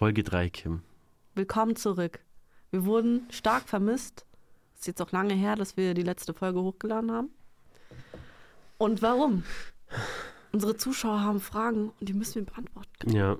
[0.00, 0.80] Folge 3, Kim.
[1.34, 2.20] Willkommen zurück.
[2.70, 4.24] Wir wurden stark vermisst.
[4.74, 7.28] Ist jetzt auch lange her, dass wir die letzte Folge hochgeladen haben.
[8.78, 9.42] Und warum?
[10.52, 13.14] Unsere Zuschauer haben Fragen und die müssen wir beantworten können.
[13.14, 13.36] Ja,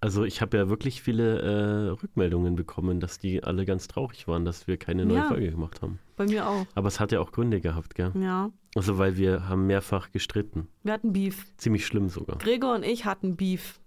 [0.00, 4.46] also ich habe ja wirklich viele äh, Rückmeldungen bekommen, dass die alle ganz traurig waren,
[4.46, 5.28] dass wir keine neue Ja.
[5.28, 5.98] Folge gemacht haben.
[6.16, 6.64] Bei mir auch.
[6.74, 8.12] Aber es hat ja auch Gründe gehabt, gell?
[8.18, 8.50] Ja.
[8.74, 10.68] Also weil wir haben mehrfach gestritten.
[10.84, 11.54] Wir hatten Beef.
[11.58, 12.38] Ziemlich schlimm sogar.
[12.38, 13.78] Gregor und ich hatten Beef.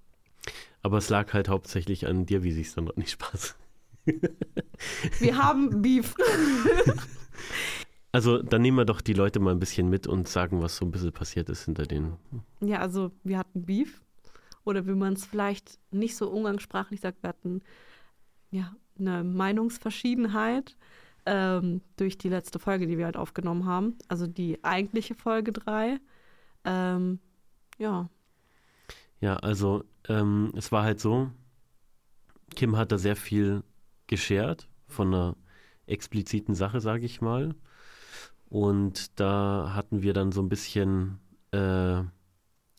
[0.85, 3.55] Aber es lag halt hauptsächlich an dir, wie sich dann nicht Spaß.
[5.20, 6.13] Wir haben Beef.
[8.11, 10.85] Also dann nehmen wir doch die Leute mal ein bisschen mit und sagen, was so
[10.85, 12.14] ein bisschen passiert ist hinter den.
[12.61, 14.03] Ja, also wir hatten Beef.
[14.64, 17.64] Oder wie man es vielleicht nicht so umgangssprachlich sagt, wir hatten
[18.52, 20.77] ja eine Meinungsverschiedenheit
[21.25, 23.97] ähm, durch die letzte Folge, die wir halt aufgenommen haben.
[24.08, 25.99] Also die eigentliche Folge 3.
[26.64, 27.17] Ähm,
[27.80, 28.08] ja,
[29.20, 31.31] Ja, also ähm, es war halt so,
[32.56, 33.64] Kim hat da sehr viel
[34.08, 35.36] geshared von einer
[35.88, 37.56] expliziten Sache, sage ich mal.
[38.50, 41.20] Und da hatten wir dann so ein bisschen,
[41.52, 42.03] äh,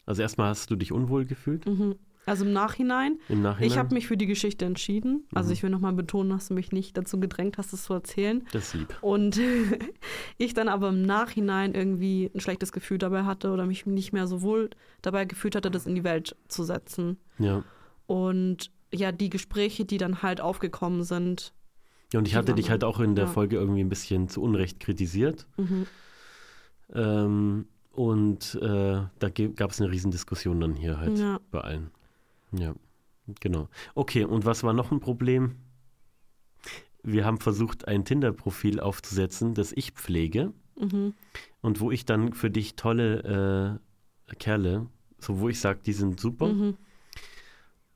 [0.07, 1.97] also erstmal hast du dich unwohl gefühlt mhm.
[2.27, 3.19] Also im Nachhinein.
[3.29, 3.71] im Nachhinein.
[3.71, 5.27] Ich habe mich für die Geschichte entschieden.
[5.35, 5.53] Also Mhm.
[5.55, 8.45] ich will nochmal betonen, dass du mich nicht dazu gedrängt hast, es zu erzählen.
[8.53, 8.95] das lieb.
[9.01, 9.41] Und
[10.39, 14.27] ich dann aber im Nachhinein irgendwie ein schlechtes Gefühl dabei hatte oder mich nicht mehr
[14.27, 14.71] so wohl
[15.03, 17.17] dabei gefühlt hatte, das in die Welt zu setzen.
[17.39, 17.63] Ja.
[18.07, 21.53] Und ja, die Gespräche, die dann halt aufgekommen sind.
[22.13, 23.31] ja und ich hatte dich halt auch in der ja.
[23.31, 25.47] Folge irgendwie ein bisschen zu Unrecht kritisiert.
[25.57, 25.87] Mhm.
[26.95, 31.41] Ähm, und äh, da gab es eine Riesendiskussion dann hier halt Ja.
[31.51, 31.91] bei allen.
[32.53, 32.75] Ja,
[33.41, 33.69] genau.
[33.95, 35.57] Okay, und was war noch ein Problem?
[37.03, 41.15] Wir haben versucht, ein Tinder-Profil aufzusetzen, das ich pflege Mhm.
[41.63, 43.81] und wo ich dann für dich tolle
[44.31, 44.87] äh, Kerle,
[45.19, 46.49] so wo ich sage, die sind super.
[46.49, 46.77] Mhm.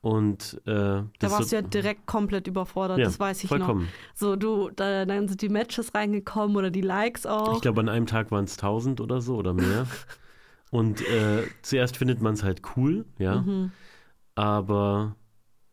[0.01, 3.57] Und äh, Da warst so, du ja direkt komplett überfordert, Ja, das weiß ich noch.
[3.57, 3.87] vollkommen.
[4.15, 7.53] So, du, da, dann sind die Matches reingekommen oder die Likes auch.
[7.53, 9.85] Ich glaube, an einem Tag waren es 1000 oder so oder mehr.
[10.71, 13.41] und äh, zuerst findet man es halt cool, ja.
[13.41, 13.71] Mhm.
[14.35, 15.15] Aber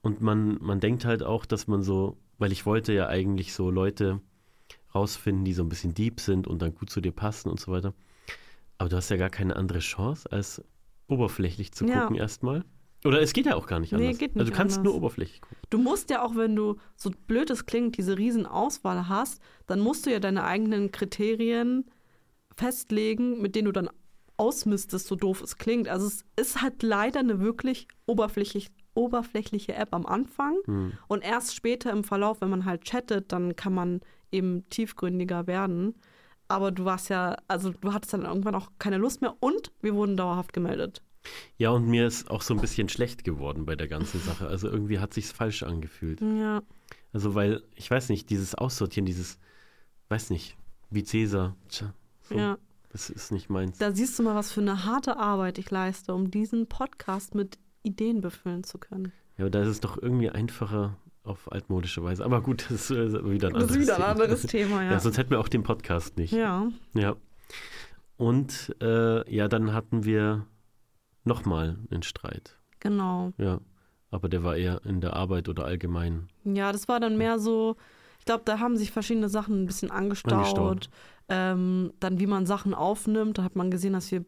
[0.02, 3.70] und man, man denkt halt auch, dass man so, weil ich wollte ja eigentlich so
[3.70, 4.20] Leute
[4.94, 7.70] rausfinden, die so ein bisschen deep sind und dann gut zu dir passen und so
[7.72, 7.94] weiter.
[8.78, 10.62] Aber du hast ja gar keine andere Chance, als
[11.08, 12.02] oberflächlich zu Ja.
[12.02, 12.64] gucken erstmal.
[13.04, 14.19] Oder es geht ja auch gar nicht Nee, anders.
[14.19, 14.92] geht nicht also du kannst anders.
[14.92, 15.56] nur oberflächlich gucken.
[15.70, 19.78] Du musst ja auch, wenn du, so blöd es klingt, diese riesen Auswahl hast, dann
[19.80, 21.84] musst du ja deine eigenen Kriterien
[22.56, 23.88] festlegen, mit denen du dann
[24.38, 25.88] ausmistest, so doof es klingt.
[25.88, 30.93] Also es ist halt leider eine wirklich oberflächlich, oberflächliche App am Anfang Hm.
[31.09, 34.00] und erst später im Verlauf, wenn man halt chattet, dann kann man
[34.32, 35.94] eben tiefgründiger werden.
[36.49, 39.94] Aber du warst ja, also du hattest dann irgendwann auch keine Lust mehr und wir
[39.94, 41.03] wurden dauerhaft gemeldet.
[41.59, 44.47] Ja, und mir ist auch so ein bisschen schlecht geworden bei der ganzen Sache.
[44.49, 46.20] Also irgendwie hat sich's falsch angefühlt.
[46.22, 46.62] Ja.
[47.12, 49.38] Also weil, ich weiß nicht, dieses Aussortieren, dieses,
[50.09, 50.56] weiß nicht,
[50.91, 51.55] wie Cäsar.
[51.69, 52.56] Tja, so, Ja.
[52.91, 53.78] Das ist nicht meins.
[53.78, 57.59] Da siehst du mal, was für eine harte Arbeit ich leiste, um diesen Podcast mit
[57.82, 59.12] Ideen befüllen zu können.
[59.37, 62.25] Ja, aber da ist es doch irgendwie einfacher auf altmodische Weise.
[62.25, 64.09] Aber gut, das ist äh, wieder ein Das anderes ist wieder ein Thema.
[64.25, 64.91] anderes Thema, Ja.
[64.93, 65.00] ja.
[65.00, 66.32] sonst hätten wir auch den Podcast nicht.
[66.32, 67.16] Ja, Ja.
[68.16, 70.47] Und äh, ja, dann hatten wir
[71.25, 72.56] nochmal einen Streit.
[72.81, 73.32] genau.
[73.38, 73.60] Ja.
[74.10, 76.28] Aber der war eher in der Arbeit oder allgemein.
[76.44, 77.76] Ja, das war dann mehr so,
[78.28, 80.32] glaube, da haben sich verschiedene Sachen ein bisschen angestaut.
[80.32, 80.90] Angestaut.
[81.30, 84.24] Ähm, dann, wie man Sachen aufnimmt, da hat man gesehen, dass wir,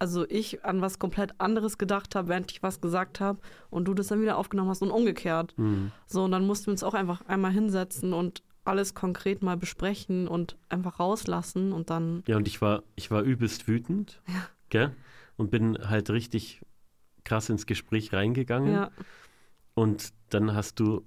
[0.00, 3.38] also ich an was komplett anderes gedacht habe, während ich was gesagt habe
[3.70, 5.54] und du das dann wieder aufgenommen hast und umgekehrt.
[5.56, 5.92] Hm.
[6.06, 10.26] So, und dann mussten wir uns auch einfach einmal hinsetzen und alles konkret mal besprechen
[10.26, 14.20] und einfach rauslassen und dann, Ja, und ich war, ich war übelst wütend.
[14.28, 14.48] Ja.
[14.70, 14.96] Gell?
[15.36, 16.60] Und bin halt richtig
[17.22, 18.72] krass ins Gespräch reingegangen.
[18.72, 18.90] ja,
[19.74, 21.04] Und dann hast du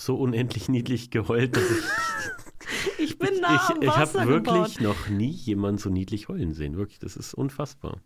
[0.00, 4.28] so unendlich niedlich geheult, dass ich ich bin nah ich, ich habe gebaut.
[4.28, 6.76] wirklich noch nie jemanden so niedlich heulen sehen.
[6.76, 8.00] Wirklich, das ist unfassbar.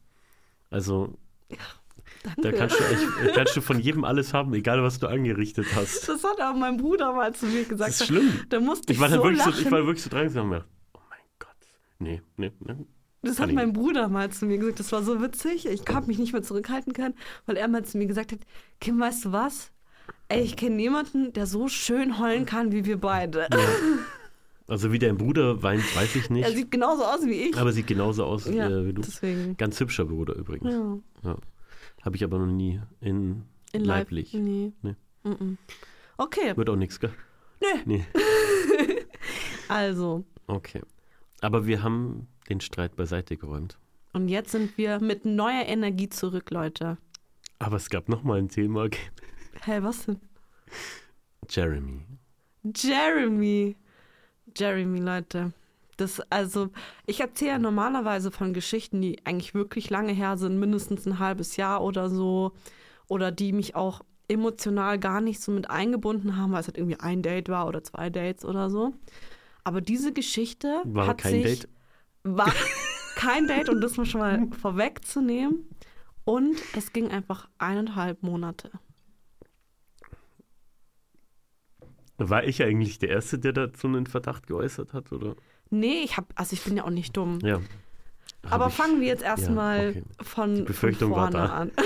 [0.70, 1.16] Also,
[1.50, 2.58] da Danke.
[2.58, 6.08] kannst du, echt, kannst du von jedem alles haben, egal was du angerichtet hast.
[6.08, 7.90] Das hat auch mein Bruder mal zu mir gesagt.
[7.90, 8.40] Das ist schlimm.
[8.48, 9.62] Da musste ich, Ich war so wirklich so, lachen.
[9.64, 10.64] ich war wirklich so dran und mir
[10.94, 11.50] oh mein Gott.
[11.98, 12.86] Nee, nee, nee.
[13.22, 13.72] das hat mein.
[13.72, 14.80] Bruder mal zu mir gesagt.
[14.80, 15.66] Das war so witzig.
[15.66, 17.14] Ich habe mich nicht mehr zurückhalten können,
[17.46, 18.40] weil er mal zu mir gesagt hat,
[18.80, 19.70] Kim, weißt du was?
[20.28, 23.46] Ey, ich kenne niemanden, der so schön heulen kann wie wir beide.
[23.52, 23.58] Ja.
[24.66, 26.48] Also wie dein Bruder weint, weiß ich Er nicht.
[26.56, 27.56] sieht genauso aus wie ich.
[27.58, 29.02] Aber sieht genauso aus ja, äh, wie du.
[29.02, 29.56] deswegen.
[29.58, 30.72] Ganz hübscher Bruder übrigens.
[31.22, 31.36] Ja.
[32.02, 33.42] Habe ich aber noch nie in,
[33.72, 34.32] In Leib- leiblich.
[34.32, 34.72] Nee.
[34.82, 34.94] Nee.
[35.24, 35.56] Mm-mm.
[36.16, 37.12] Okay, Wird auch nichts, gell?
[37.60, 37.82] Nee.
[37.84, 38.04] Nee.
[39.68, 40.24] also.
[40.46, 40.80] Okay.
[41.40, 43.78] Aber wir haben den Streit beiseite geräumt.
[44.12, 46.98] Und jetzt sind wir mit neuer Energie zurück, Leute.
[47.58, 48.88] Aber es gab noch mal ein Thema.
[49.62, 50.20] Hä, was denn?
[51.48, 52.04] Jeremy.
[52.74, 53.76] Jeremy.
[54.56, 55.52] Jeremy, Leute.
[55.96, 56.70] Das, also,
[57.06, 61.56] ich erzähle ja normalerweise von Geschichten, die eigentlich wirklich lange her sind, mindestens ein halbes
[61.56, 62.52] Jahr oder so.
[63.06, 66.98] Oder die mich auch emotional gar nicht so mit eingebunden haben, weil es halt irgendwie
[67.00, 68.94] ein Date war oder zwei Dates oder so.
[69.64, 71.68] Aber diese Geschichte War hat kein sich, Date?
[72.22, 72.52] War
[73.16, 75.68] kein Date, um das mal schon mal vorwegzunehmen.
[76.24, 78.70] Und es ging einfach eineinhalb Monate.
[82.18, 85.34] War ich eigentlich der Erste, der dazu einen Verdacht geäußert hat, oder?
[85.70, 87.38] Nee, ich hab, also ich bin ja auch nicht dumm.
[87.42, 87.60] Ja.
[88.44, 90.02] Hab Aber ich- fangen wir jetzt erstmal okay.
[90.22, 91.54] von, Die Befürchtung von war vorne da.
[91.54, 91.70] an.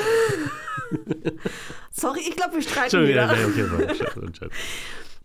[1.90, 3.26] Sorry, ich glaube, wir streiten Schon wieder.
[3.26, 4.48] Nee, okay, war war.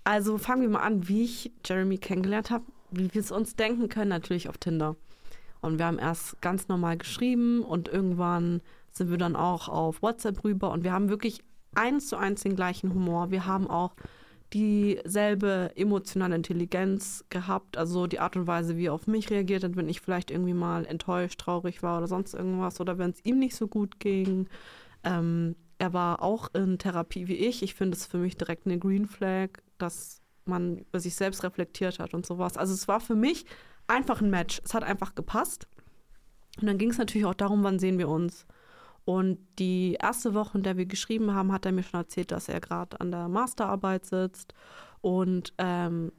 [0.06, 2.66] Also fangen wir mal an, wie ich Jeremy kennengelernt habe.
[2.92, 4.96] Wie wir es uns denken können, natürlich auf Tinder.
[5.62, 8.62] Und wir haben erst ganz normal geschrieben und irgendwann
[8.92, 11.42] sind wir dann auch auf WhatsApp rüber und wir haben wirklich
[11.74, 13.32] eins zu eins den gleichen Humor.
[13.32, 13.96] Wir haben auch
[14.54, 19.76] dieselbe emotionale Intelligenz gehabt, also die Art und Weise, wie er auf mich reagiert hat,
[19.76, 23.40] wenn ich vielleicht irgendwie mal enttäuscht, traurig war oder sonst irgendwas oder wenn es ihm
[23.40, 24.48] nicht so gut ging.
[25.04, 27.64] Ähm, er war auch in Therapie wie ich.
[27.64, 32.00] Ich finde es für mich direkt eine Green Flag, dass man über sich selbst reflektiert
[32.00, 32.58] hat und sowas.
[32.58, 33.46] Also es war für mich
[33.88, 34.62] einfach ein Match.
[34.64, 35.68] Es hat einfach gepasst.
[36.62, 38.46] Und dann ging es natürlich auch darum, wann sehen wir uns.
[39.06, 42.48] Und die erste Woche, in der wir geschrieben haben, hat er mir schon erzählt, dass
[42.48, 44.54] er gerade an der Masterarbeit sitzt
[45.02, 46.12] und ähm,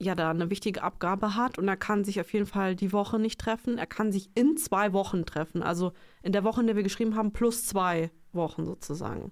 [0.00, 1.58] ja, da eine wichtige Abgabe hat.
[1.58, 3.76] Und er kann sich auf jeden Fall die Woche nicht treffen.
[3.76, 5.62] Er kann sich in zwei Wochen treffen.
[5.62, 5.92] Also
[6.22, 9.30] in der Woche, in der wir geschrieben haben, plus zwei Wochen sozusagen.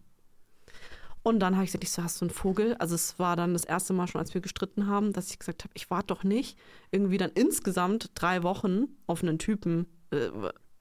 [1.22, 2.74] Und dann habe ich gesagt, ich so, hast du einen Vogel?
[2.76, 5.64] Also es war dann das erste Mal schon, als wir gestritten haben, dass ich gesagt
[5.64, 6.58] habe, ich warte doch nicht
[6.90, 9.86] irgendwie dann insgesamt drei Wochen auf einen Typen.
[10.10, 10.30] Äh,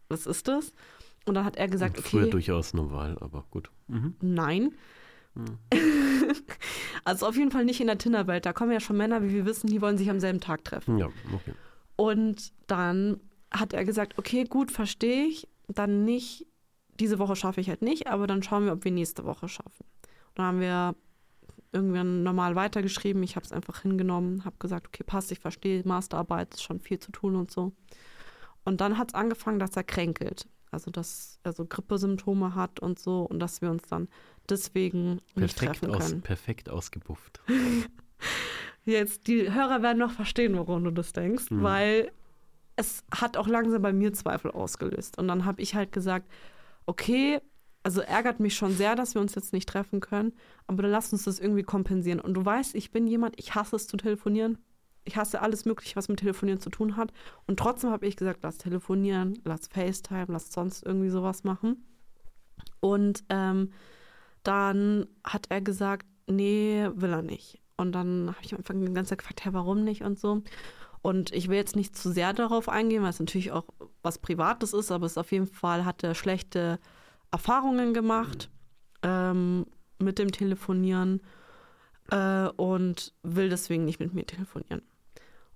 [0.09, 0.73] was ist das?
[1.27, 3.69] Und dann hat er gesagt, Früher okay, durchaus normal, aber gut.
[3.87, 4.15] Mhm.
[4.21, 4.73] nein.
[7.03, 8.45] also auf jeden Fall nicht in der Tinder-Welt.
[8.45, 10.97] Da kommen ja schon Männer, wie wir wissen, die wollen sich am selben Tag treffen.
[10.97, 11.53] Ja, okay.
[11.95, 13.19] Und dann
[13.51, 15.47] hat er gesagt, okay, gut, verstehe ich.
[15.67, 16.47] Dann nicht,
[16.99, 19.85] diese Woche schaffe ich halt nicht, aber dann schauen wir, ob wir nächste Woche schaffen.
[20.29, 20.95] Und dann haben wir
[21.73, 23.21] irgendwann normal weitergeschrieben.
[23.23, 26.99] Ich habe es einfach hingenommen, habe gesagt, okay, passt, ich verstehe, Masterarbeit ist schon viel
[26.99, 27.73] zu tun und so.
[28.63, 30.47] Und dann hat es angefangen, dass er kränkelt.
[30.71, 34.07] Also, dass er so Grippesymptome hat und so und dass wir uns dann
[34.49, 36.21] deswegen nicht Perfekt, treffen aus, können.
[36.21, 37.41] perfekt ausgebufft.
[38.85, 41.63] Jetzt, die Hörer werden noch verstehen, worum du das denkst, Mhm.
[41.63, 42.11] weil
[42.77, 45.17] es hat auch langsam bei mir Zweifel ausgelöst.
[45.17, 46.29] Und dann habe ich halt gesagt,
[46.85, 47.41] okay,
[47.83, 50.33] also ärgert mich schon sehr, dass wir uns jetzt nicht treffen können,
[50.67, 52.19] aber dann lass uns das irgendwie kompensieren.
[52.19, 54.57] Und du weißt, ich bin jemand, ich hasse es zu telefonieren.
[55.07, 57.13] Ich hasse alles Mögliche, was mit Telefonieren zu tun hat.
[57.47, 61.85] Und trotzdem habe ich gesagt, lass telefonieren, lass FaceTime, lass sonst irgendwie sowas machen.
[62.79, 63.71] Und ähm,
[64.43, 67.61] dann hat er gesagt, nee, will er nicht.
[67.77, 70.43] Und dann habe ich am Anfang die ganze Zeit gefragt, ja, warum nicht und so.
[71.01, 73.65] Und ich will jetzt nicht zu sehr darauf eingehen, weil es natürlich auch
[74.01, 76.79] was Privates ist, aber es auf jeden Fall hat er schlechte
[77.31, 78.49] Erfahrungen gemacht
[79.03, 79.65] ähm,
[79.99, 81.21] mit dem Telefonieren
[82.11, 84.81] äh, und will deswegen nicht mit mir telefonieren.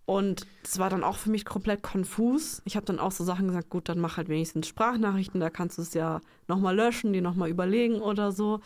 [0.06, 2.62] Und es war dann auch für mich komplett konfus.
[2.66, 5.78] Ich habe dann auch so Sachen gesagt, gut, dann mach halt wenigstens Sprachnachrichten, da kannst
[5.78, 8.60] du es ja nochmal löschen, die nochmal überlegen oder so.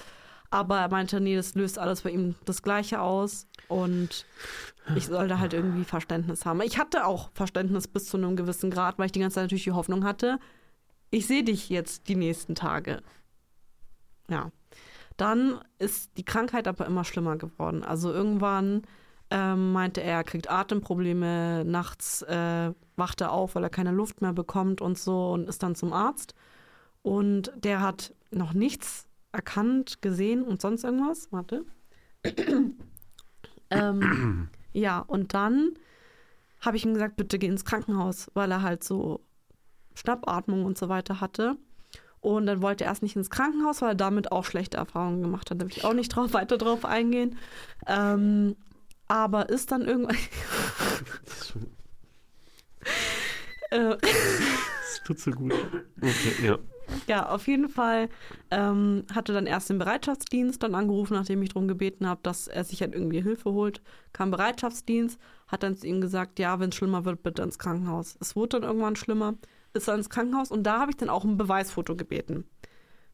[0.50, 4.25] Aber er meinte, nee, das löst alles bei ihm das Gleiche aus und
[4.96, 6.62] ich sollte halt irgendwie Verständnis haben.
[6.62, 9.63] Ich hatte auch Verständnis bis zu einem gewissen Grad, weil ich die ganze Zeit natürlich
[9.65, 10.39] die Hoffnung hatte,
[11.10, 13.01] ich sehe dich jetzt die nächsten Tage.
[14.30, 14.51] Ja.
[15.18, 17.84] Dann ist die Krankheit aber immer schlimmer geworden.
[17.84, 18.84] Also irgendwann
[19.29, 24.22] ähm, meinte er, er kriegt Atemprobleme, nachts äh, wacht er auf, weil er keine Luft
[24.22, 26.36] mehr bekommt und so und ist dann zum Arzt.
[27.01, 31.32] Und der hat noch nichts erkannt, gesehen und sonst irgendwas.
[31.32, 31.65] Warte.
[33.70, 35.74] ähm, ja, und dann
[36.62, 39.22] habe ich ihm gesagt, bitte geh ins Krankenhaus, weil er halt so
[39.94, 41.58] Schnappatmung und so weiter hatte.
[42.22, 45.51] Und dann wollte er erst nicht ins Krankenhaus, weil er damit auch schlechte Erfahrungen gemacht
[45.51, 45.62] hat.
[45.62, 47.38] Da will ich auch nicht drauf, weiter drauf eingehen.
[47.86, 48.55] Ähm,
[49.07, 50.15] aber ist dann irgendwann.
[53.71, 55.53] äh, Das tut so gut.
[56.01, 56.57] Okay, ja.
[57.07, 58.09] Ja, auf jeden Fall
[58.51, 62.63] ähm, hatte dann erst den Bereitschaftsdienst dann angerufen, nachdem ich darum gebeten habe, dass er
[62.63, 63.81] sich halt irgendwie Hilfe holt.
[64.13, 68.17] Kam Bereitschaftsdienst, hat dann zu ihm gesagt, ja, wenn es schlimmer wird, bitte ins Krankenhaus.
[68.19, 69.33] Es wurde dann irgendwann schlimmer,
[69.74, 72.45] ist dann ins Krankenhaus und da habe ich dann auch ein Beweisfoto gebeten.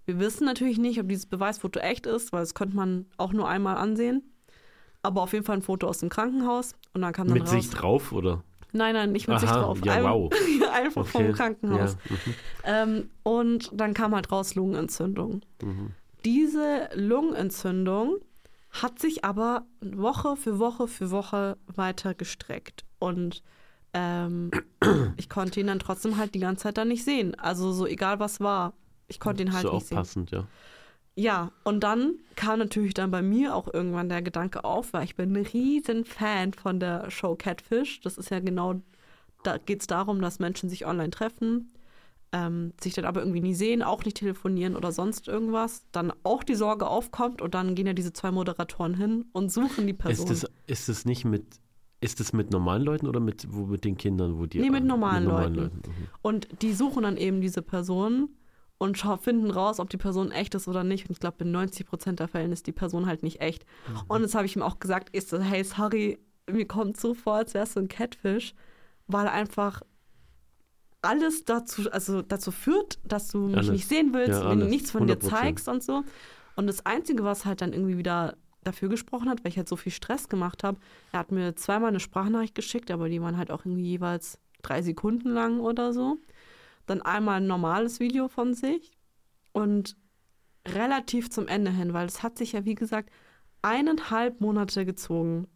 [0.05, 3.47] Wir wissen natürlich nicht, ob dieses Beweisfoto echt ist, weil das könnte man auch nur
[3.47, 4.30] einmal ansehen.
[5.03, 7.51] Aber auf jeden Fall ein Foto aus dem Krankenhaus und dann kam dann Mit raus.
[7.51, 8.43] sich drauf, oder?
[8.73, 9.79] Nein, nein, nicht mit sich Aha, drauf.
[9.83, 10.31] ja, Ein- wow.
[10.73, 11.33] Einfach vom Okay.
[11.33, 11.97] Krankenhaus.
[12.09, 15.41] Ja, mhm, Ähm, und dann kam halt raus Lungenentzündung.
[15.61, 15.91] mhm.
[16.23, 18.17] Diese Lungenentzündung
[18.69, 22.85] hat sich aber Woche für Woche für Woche weiter gestreckt.
[22.99, 23.43] Und
[23.93, 24.51] ähm,
[25.17, 27.35] ich konnte ihn dann trotzdem halt die ganze Zeit dann nicht sehen.
[27.39, 28.73] Also so egal was war,
[29.07, 29.97] ich konnte ihn halt so nicht auch sehen.
[29.97, 30.45] passend, ja.
[31.15, 35.15] Ja, und dann kam natürlich dann bei mir auch irgendwann der Gedanke auf, weil ich
[35.15, 37.99] bin ein riesen Fan von der Show Catfish.
[38.01, 38.81] Das ist ja genau,
[39.43, 41.73] da geht es darum, dass Menschen sich online treffen,
[42.31, 45.83] ähm, sich dann aber irgendwie nie sehen, auch nicht telefonieren oder sonst irgendwas.
[45.91, 49.87] Dann auch die Sorge aufkommt und dann gehen ja diese zwei Moderatoren hin und suchen
[49.87, 50.27] die Person.
[50.31, 51.45] Ist es, ist nicht mit,
[51.99, 54.59] ist es mit normalen Leuten oder mit, wo, mit den Kindern, wo die.
[54.59, 55.61] Nee, mit normalen Leuten.
[55.61, 55.71] Mhm.
[56.21, 58.29] Und die suchen dann eben diese Person
[58.81, 61.05] und finden raus, ob die Person echt ist oder nicht.
[61.07, 63.63] Und ich glaube, in 90 Prozent der Fällen ist die Person halt nicht echt.
[63.87, 64.01] Mhm.
[64.07, 66.17] Und das habe ich ihm auch gesagt, ich so, hey, sorry,
[66.49, 68.55] mir kommt so vor, als wärst du ein Catfish,
[69.05, 69.83] weil einfach
[71.03, 73.69] alles dazu, also dazu führt, dass du mich Alles.
[73.69, 74.69] nicht sehen willst, Ja, wenn du alles.
[74.73, 75.29] nichts von dir 100%.
[75.29, 76.03] zeigst und so.
[76.55, 79.75] Und das Einzige, was halt dann irgendwie wieder dafür gesprochen hat, weil ich halt so
[79.75, 80.79] viel Stress gemacht habe,
[81.11, 84.81] er hat mir zweimal eine Sprachnachricht geschickt, aber die waren halt auch irgendwie jeweils drei
[84.81, 86.17] Sekunden lang oder so.
[86.85, 88.97] Dann einmal ein normales Video von sich
[89.51, 89.95] und
[90.67, 93.09] relativ zum Ende hin, weil es hat sich ja, wie gesagt,
[93.61, 95.47] eineinhalb Monate gezogen.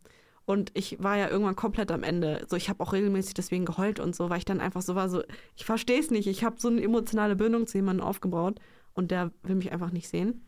[0.45, 2.45] Und ich war ja irgendwann komplett am Ende.
[2.47, 5.09] So, ich habe auch regelmäßig deswegen geheult und so, weil ich dann einfach so war,
[5.09, 5.23] so,
[5.55, 6.27] ich verstehe es nicht.
[6.27, 8.59] Ich habe so eine emotionale Bindung zu jemandem aufgebaut
[8.93, 10.45] und der will mich einfach nicht sehen.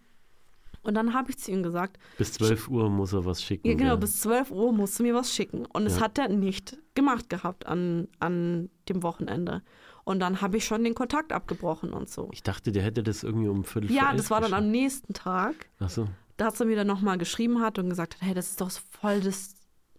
[0.84, 3.68] Und dann habe ich zu ihm gesagt, Bis 12 Uhr muss er was schicken.
[3.68, 3.96] ja, genau, ja.
[3.96, 5.66] bis 12 Uhr musst du mir was schicken.
[5.66, 6.04] Und es Ja.
[6.04, 9.64] hat er nicht gemacht gehabt an, an dem Wochenende.
[10.08, 12.30] Und dann habe ich schon den Kontakt abgebrochen und so.
[12.32, 15.68] Ich dachte, der hätte das irgendwie um Viertel Ja, das war dann am nächsten Tag.
[15.82, 16.08] Ach so.
[16.38, 19.20] dass er mir dann nochmal geschrieben hat und gesagt hat, hey, das ist doch voll
[19.20, 19.56] das,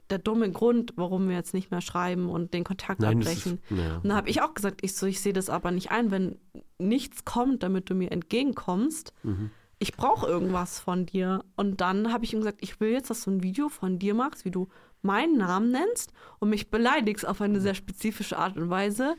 [0.09, 3.47] der dumme Grund, warum wir jetzt nicht mehr schreiben und den Kontakt Nein, das ist.
[3.47, 3.63] abbrechen.
[3.69, 3.97] Naja.
[3.97, 6.39] Und dann habe ich auch gesagt, ich so, ich sehe das aber nicht ein, wenn
[6.79, 9.13] nichts kommt, damit du mir entgegenkommst.
[9.25, 9.51] Mhm.
[9.79, 11.45] Ich brauche irgendwas von dir.
[11.55, 14.15] Und dann habe ich ihm gesagt, ich will jetzt, dass du ein Video von dir
[14.15, 14.69] machst, wie du
[15.03, 19.17] meinen Namen nennst und mich beleidigst auf eine sehr spezifische Art und Weise.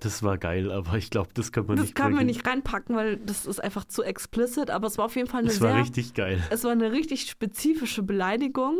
[0.00, 2.96] Das war geil, aber ich glaube, das kann man Das nicht kann man nicht reinpacken,
[2.96, 5.72] weil das ist einfach zu explicit, aber es war auf jeden Fall eine Das war
[5.72, 6.42] sehr richtig geil.
[6.50, 8.76] es war eine richtig spezifische Beleidigung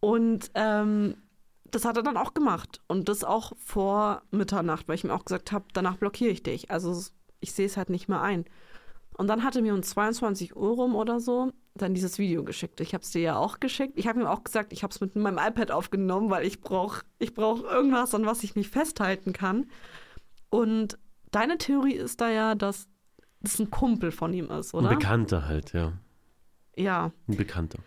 [0.00, 1.16] und ähm,
[1.70, 5.24] das hat er dann auch gemacht und das auch vor Mitternacht, weil ich ihm auch
[5.24, 6.70] gesagt habe, danach blockiere ich dich.
[6.70, 6.96] Also
[7.40, 8.44] ich sehe es halt nicht mehr ein.
[9.18, 12.80] Und dann hat er mir um 22 Uhr rum oder so dann dieses Video geschickt.
[12.80, 13.94] Ich habe es dir ja auch geschickt.
[13.96, 17.02] Ich habe ihm auch gesagt, ich habe es mit meinem iPad aufgenommen, weil ich brauche
[17.18, 19.66] ich brauch irgendwas, an was ich mich festhalten kann.
[20.50, 20.98] Und
[21.30, 22.88] deine Theorie ist da ja, dass
[23.40, 24.88] das ein Kumpel von ihm ist, Ein oder?
[24.90, 25.92] Bekannter halt, ja.
[26.76, 27.12] ja.
[27.28, 27.78] Ein Bekannter.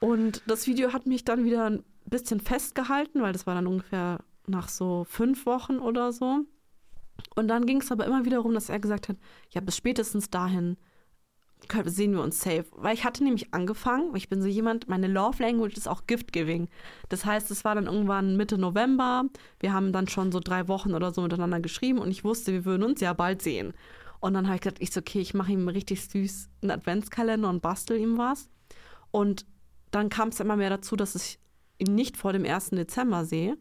[0.00, 4.20] Und das Video hat mich dann wieder ein bisschen festgehalten, weil das war dann ungefähr
[4.46, 6.44] nach so fünf Wochen oder so.
[7.34, 9.16] Und dann ging es aber immer wieder darum, dass er gesagt hat,
[9.50, 10.76] ja, bis spätestens dahin
[11.84, 12.66] sehen wir uns safe.
[12.72, 16.32] Weil ich hatte nämlich angefangen, ich bin so jemand, meine Love Language ist auch Gift
[16.32, 16.68] Giving.
[17.08, 19.24] Das heißt, es war dann irgendwann Mitte November.
[19.60, 22.64] Wir haben dann schon so drei Wochen oder so miteinander geschrieben und ich wusste, wir
[22.64, 23.74] würden uns ja bald sehen.
[24.20, 27.48] Und dann habe ich gesagt, ich so, okay, ich mache ihm richtig süß einen Adventskalender
[27.48, 28.48] und bastel ihm was.
[29.10, 29.46] Und
[29.90, 31.38] dann kam es immer mehr dazu, dass ich
[31.78, 32.70] ihn nicht vor dem 1.
[32.70, 33.56] Dezember sehe.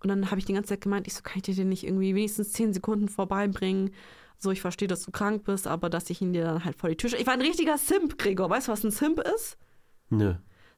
[0.00, 1.84] Und dann habe ich die ganze Zeit gemeint, ich so, kann ich dir den nicht
[1.84, 3.90] irgendwie wenigstens zehn Sekunden vorbeibringen?
[4.38, 6.88] So, ich verstehe, dass du krank bist, aber dass ich ihn dir dann halt vor
[6.88, 7.12] die Tür.
[7.18, 8.48] Ich war ein richtiger Simp, Gregor.
[8.48, 9.58] Weißt du, was ein Simp ist?
[10.10, 10.34] Nö.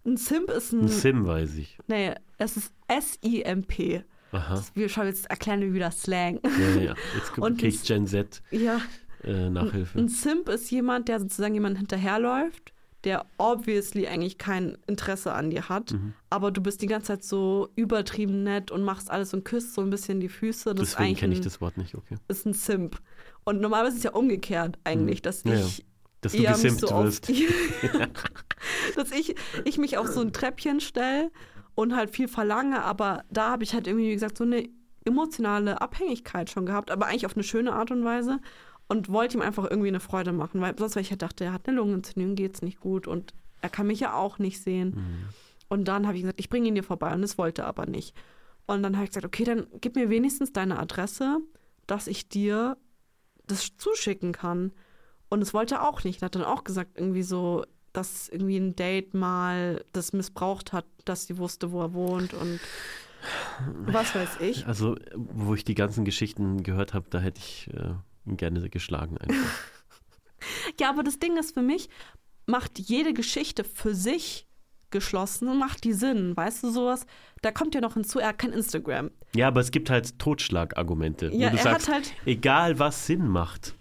[0.06, 0.80] Ein Simp ist ein.
[0.82, 1.78] Ein Sim weiß ich.
[1.86, 4.02] nee, es ist S-I-M-P.
[4.32, 4.64] Aha.
[4.74, 6.40] Wir schauen jetzt erklären wir wieder Slang.
[6.44, 6.94] Ja, ja, ja.
[7.16, 8.80] Jetzt Und kriege ich Gen Z ja,
[9.24, 9.98] äh, Nachhilfe.
[9.98, 12.72] ein Simp ist jemand, der sozusagen jemand hinterherläuft,
[13.04, 16.12] der obviously eigentlich kein Interesse an dir hat, Mhm.
[16.28, 19.80] aber du bist die ganze Zeit so übertrieben nett und machst alles und küsst so
[19.80, 20.74] ein bisschen die Füße.
[20.74, 22.16] Das ist Deswegen kenne ich das Wort nicht, okay.
[22.28, 23.00] ist ein Simp.
[23.44, 25.52] Und normalerweise ist es ja umgekehrt eigentlich, dass Mhm.
[25.52, 25.66] Ja, ja.
[25.66, 25.84] ich
[26.20, 27.28] Dass du gesimpt so wirst.
[28.96, 31.30] dass ich, ich mich auf so ein Treppchen stelle
[31.74, 34.68] und halt viel verlange, aber da habe ich halt irgendwie, wie gesagt, so eine
[35.06, 38.38] emotionale Abhängigkeit schon gehabt, aber eigentlich auf eine schöne Art und Weise
[38.90, 41.52] und wollte ihm einfach irgendwie eine Freude machen, weil sonst weil ich halt dachte, er
[41.52, 44.94] hat eine Lungenentzündung, geht's nicht gut und er kann mich ja auch nicht sehen.
[44.96, 45.28] Mhm.
[45.68, 47.86] Und dann habe ich gesagt, ich bringe ihn dir vorbei und das wollte er aber
[47.86, 48.16] nicht.
[48.66, 51.38] Und dann habe ich gesagt, okay, dann gib mir wenigstens deine Adresse,
[51.86, 52.76] dass ich dir
[53.46, 54.72] das zuschicken kann.
[55.28, 56.22] Und es wollte er auch nicht.
[56.22, 60.86] Er hat dann auch gesagt, irgendwie so, dass irgendwie ein Date mal das missbraucht hat,
[61.04, 62.58] dass sie wusste, wo er wohnt und
[63.86, 64.66] was weiß ich.
[64.66, 67.94] Also, wo ich die ganzen Geschichten gehört habe, da hätte ich äh,
[68.36, 69.34] gerne geschlagen einfach.
[70.80, 71.90] Ja, aber das Ding ist für mich,
[72.46, 74.46] macht jede Geschichte für sich
[74.90, 76.34] geschlossen, macht die Sinn.
[76.34, 77.04] Weißt du sowas?
[77.42, 79.10] Da kommt ja noch hinzu, er hat kein Instagram.
[79.34, 83.06] Ja, aber es gibt halt Totschlagargumente, Ja, wo du er sagst, hat halt, egal was
[83.06, 83.74] Sinn macht,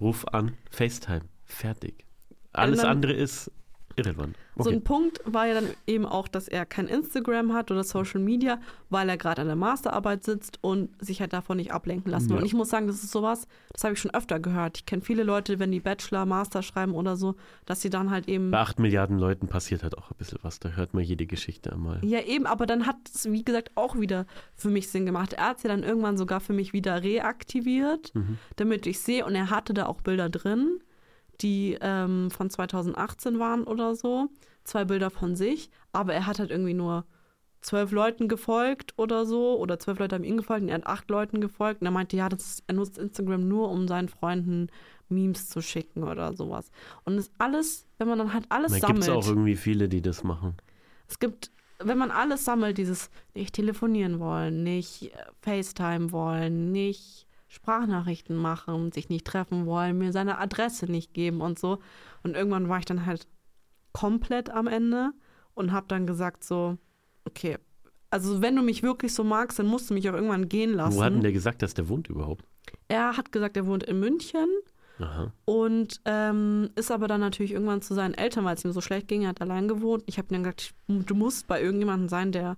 [0.00, 2.04] ruf an, FaceTime, fertig.
[2.52, 3.50] Alles andere ist
[3.96, 4.36] irrelevant.
[4.56, 4.74] So Okay.
[4.76, 8.58] ein Punkt war ja dann eben auch, dass er kein Instagram hat oder Social Media,
[8.90, 12.36] weil er gerade an der Masterarbeit sitzt und sich halt davon nicht ablenken lassen will.
[12.36, 12.40] Ja.
[12.40, 14.78] Und ich muss sagen, das ist sowas, das habe ich schon öfter gehört.
[14.78, 17.34] Ich kenne viele Leute, wenn die Bachelor, Master schreiben oder so,
[17.66, 20.60] dass sie dann halt eben Bei acht Milliarden Leuten passiert halt auch ein bisschen was.
[20.60, 21.98] Da hört man jede Geschichte einmal.
[22.04, 25.34] Ja, eben, aber dann hat es, wie gesagt, auch wieder für mich Sinn gemacht.
[25.34, 28.38] Er hat sie dann irgendwann sogar für mich wieder reaktiviert, Mhm.
[28.56, 29.24] damit ich sehe.
[29.24, 30.80] Und er hatte da auch Bilder drin,
[31.42, 34.28] die ähm, von 2018 waren oder so.
[34.64, 37.04] Zwei Bilder von sich, aber er hat halt irgendwie nur
[37.60, 39.58] zwölf Leuten gefolgt oder so.
[39.58, 41.80] Oder zwölf Leute haben ihm gefolgt und er hat acht Leuten gefolgt.
[41.80, 44.68] Und er meinte, ja, das ist, er nutzt Instagram nur, um seinen Freunden
[45.08, 46.70] Memes zu schicken oder sowas.
[47.04, 49.04] Und das alles, wenn man dann halt alles Da gibt sammelt.
[49.04, 50.54] es auch irgendwie viele, die das machen.
[51.08, 57.25] Es gibt, wenn man alles sammelt, dieses nicht telefonieren wollen, nicht äh, FaceTime wollen, nicht
[57.56, 61.78] Sprachnachrichten machen, sich nicht treffen wollen, mir seine Adresse nicht geben und so.
[62.22, 63.26] Und irgendwann war ich dann halt
[63.92, 65.10] komplett am Ende
[65.54, 66.78] und habe dann gesagt so,
[67.24, 67.58] okay,
[68.10, 70.96] also wenn du mich wirklich so magst, dann musst du mich auch irgendwann gehen lassen.
[70.96, 72.44] Wo hat denn der gesagt, dass der wohnt überhaupt?
[72.88, 74.48] er hat gesagt, er wohnt in München
[74.98, 75.32] Aha.
[75.44, 79.08] und ähm, ist aber dann natürlich irgendwann zu seinen Eltern, weil es ihm so schlecht
[79.08, 80.04] ging, er hat allein gewohnt.
[80.06, 82.56] Ich habe ihm dann gesagt, du musst bei irgendjemandem sein, der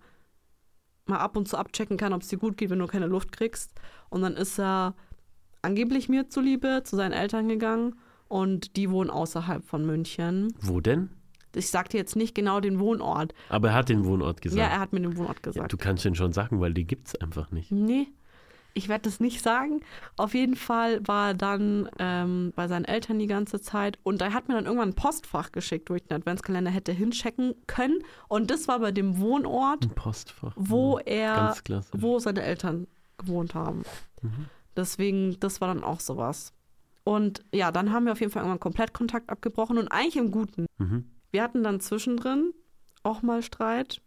[1.08, 3.32] mal ab und zu abchecken kann, ob es dir gut geht, wenn du keine Luft
[3.32, 3.72] kriegst.
[4.10, 4.94] Und dann ist er
[5.62, 7.96] angeblich mir zuliebe zu seinen Eltern gegangen
[8.28, 10.52] und die wohnen außerhalb von München.
[10.60, 11.10] Wo denn?
[11.54, 13.34] Ich sagte jetzt nicht genau den Wohnort.
[13.48, 14.60] Aber er hat den Wohnort gesagt.
[14.60, 15.72] Ja, er hat mir den Wohnort Ja, gesagt.
[15.72, 17.72] du kannst den schon sagen, weil die gibt es einfach nicht.
[17.72, 18.08] Nee,
[18.78, 19.80] ich werde das nicht sagen.
[20.16, 24.32] Auf jeden Fall war er dann ähm, bei seinen Eltern die ganze Zeit und er
[24.32, 27.98] hat mir dann irgendwann ein Postfach geschickt, wo ich den Adventskalender hätte hinchecken können.
[28.28, 30.52] Und das war bei dem Wohnort, Ein Postfach.
[30.56, 31.02] wo Mhm.
[31.06, 31.54] er,
[31.92, 32.86] wo seine Eltern
[33.18, 33.82] gewohnt haben.
[34.22, 34.46] Mhm.
[34.76, 36.52] Deswegen, das war dann auch sowas.
[37.04, 40.30] Und ja, dann haben wir auf jeden Fall irgendwann komplett Kontakt abgebrochen und eigentlich im
[40.30, 40.66] Guten.
[40.78, 41.10] Mhm.
[41.30, 42.52] Wir hatten dann zwischendrin
[43.02, 44.00] auch mal Streit.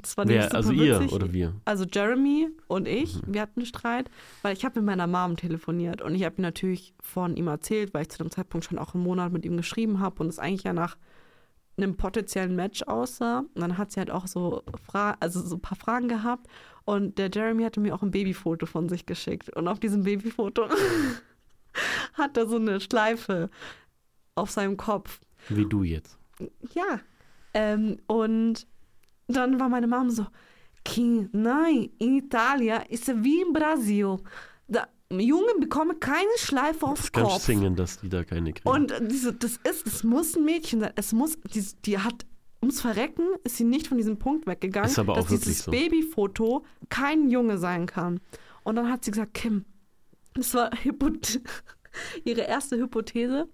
[0.00, 0.54] Das war Wer?
[0.54, 1.12] Also ihr witzig.
[1.12, 1.54] oder wir?
[1.64, 3.34] Also Jeremy und ich, Mhm.
[3.34, 4.10] wir hatten einen Streit,
[4.42, 7.94] weil ich habe mit meiner Mom telefoniert und ich habe ihm natürlich von ihm erzählt,
[7.94, 10.38] weil ich zu dem Zeitpunkt schon auch einen Monat mit ihm geschrieben habe und es
[10.38, 10.96] eigentlich ja nach
[11.76, 13.40] einem potenziellen Match aussah.
[13.54, 16.46] Und dann hat sie halt auch so, Fra also so ein paar Fragen gehabt
[16.84, 20.68] und der Jeremy hatte mir auch ein Babyfoto von sich geschickt und auf diesem Babyfoto
[22.14, 23.50] hat er so eine Schleife
[24.34, 25.20] auf seinem Kopf.
[25.48, 26.18] Wie du jetzt.
[26.74, 27.00] Ja.
[27.54, 28.66] Ähm, und
[29.28, 30.26] dann war meine Mom so,
[30.84, 34.16] King, nein, in Italien ist es wie in Brasil.
[34.68, 37.42] Da, Jungen bekommen keine Schleife aufs Das kannst Kopf.
[37.44, 38.68] singen, dass die da keine kriegen.
[38.68, 40.92] Und diese, das ist, es muss ein Mädchen sein.
[40.96, 42.26] Es muss, die, die hat,
[42.60, 45.70] ums Verrecken ist sie nicht von diesem Punkt weggegangen, Ist aber auch dass dieses so.
[45.70, 48.20] Babyfoto kein Junge sein kann.
[48.62, 49.64] Und dann hat sie gesagt, Kim,
[50.34, 51.40] das war Hypoth
[52.24, 53.48] ihre erste Hypothese.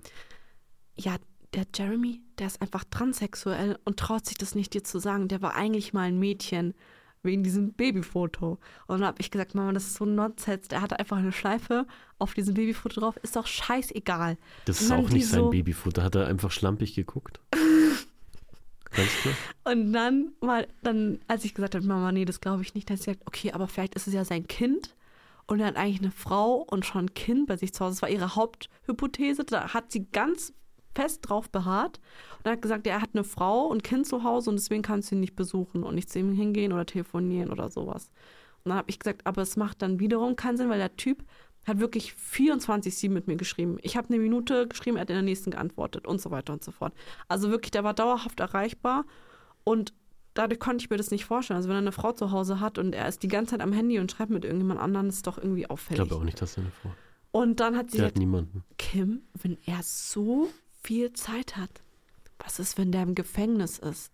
[0.96, 1.16] Ja,
[1.54, 5.28] der Jeremy, der ist einfach transsexuell und traut sich das nicht dir zu sagen.
[5.28, 6.74] Der war eigentlich mal ein Mädchen
[7.22, 8.58] wegen diesem Babyfoto.
[8.86, 10.68] Und dann habe ich gesagt, Mama, das ist so Nonsens.
[10.68, 11.86] Der hatte einfach eine Schleife
[12.18, 13.16] auf diesem Babyfoto drauf.
[13.22, 14.38] Ist doch scheißegal.
[14.64, 16.02] das ist auch nicht sein so- Babyfoto.
[16.02, 17.40] Hat er einfach schlampig geguckt.
[18.92, 19.34] Ganz klar.
[19.64, 22.96] Und dann mal, dann, als ich gesagt habe, Mama, nee, das glaube ich nicht, dann
[22.96, 24.96] hat sie gesagt, okay, aber vielleicht ist es ja sein Kind.
[25.46, 27.96] Und er hat eigentlich eine Frau und schon ein Kind bei sich zu Hause.
[27.96, 29.44] Das war ihre Haupthypothese.
[29.44, 30.52] Da hat sie ganz
[30.94, 32.00] fest drauf beharrt
[32.44, 35.14] und hat gesagt, er hat eine Frau und Kind zu Hause und deswegen kannst du
[35.14, 38.11] ihn nicht besuchen und nicht zu ihm hingehen oder telefonieren oder sowas.
[38.64, 41.24] Und dann habe ich gesagt, aber es macht dann wiederum keinen Sinn, weil der Typ
[41.66, 43.79] hat wirklich 24-7 mit mir geschrieben.
[43.83, 46.64] Ich habe eine Minute geschrieben, er hat in der nächsten geantwortet und so weiter und
[46.64, 46.92] so fort.
[47.29, 49.05] Also wirklich, der war dauerhaft erreichbar
[49.64, 49.92] und
[50.35, 51.57] dadurch konnte ich mir das nicht vorstellen.
[51.57, 53.72] Also wenn er eine Frau zu Hause hat und er ist die ganze Zeit am
[53.72, 56.03] Handy und schreibt mit irgendjemand anderem, ist doch irgendwie Ich auffällig.
[56.09, 56.90] glaube auch nicht, dass er eine Frau.
[57.33, 58.64] Und dann hat sie Der hat gesagt, niemanden.
[58.79, 60.48] Kim, wenn er so
[60.82, 61.70] viel Zeit hat,
[62.38, 64.12] was ist, wenn der im Gefängnis ist?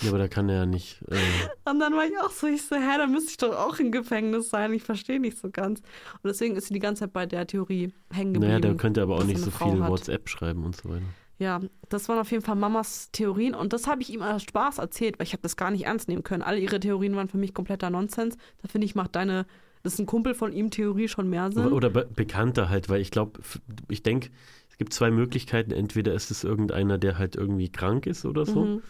[0.00, 1.02] Ja, aber da kann er ja nicht.
[1.08, 1.16] Äh,
[1.70, 3.92] Und dann war ich auch so, ich so, hä, da müsste ich doch auch im
[3.92, 4.72] Gefängnis sein.
[4.72, 5.80] Ich verstehe nicht so ganz.
[5.80, 8.52] Und deswegen ist sie die ganze Zeit bei der Theorie hängen geblieben.
[8.52, 9.90] naja, der könnte aber auch nicht so Frau viel hat.
[9.90, 11.04] WhatsApp schreiben und so weiter.
[11.38, 14.78] Ja, das waren auf jeden Fall Mamas Theorien und das habe ich ihm als Spaß
[14.78, 16.42] erzählt, weil ich habe das gar nicht ernst nehmen können.
[16.42, 18.36] Alle ihre Theorien waren für mich kompletter Nonsens.
[18.60, 19.46] Da finde ich, macht deine,
[19.84, 21.66] das ist ein Kumpel von ihm, Theorie schon mehr Sinn.
[21.66, 23.40] Oder, oder be bekannter halt, weil ich glaube,
[23.88, 24.30] ich denke,
[24.78, 25.72] es gibt zwei Möglichkeiten.
[25.72, 28.64] Entweder ist es irgendeiner, der halt irgendwie krank ist oder so.
[28.64, 28.82] Mhm.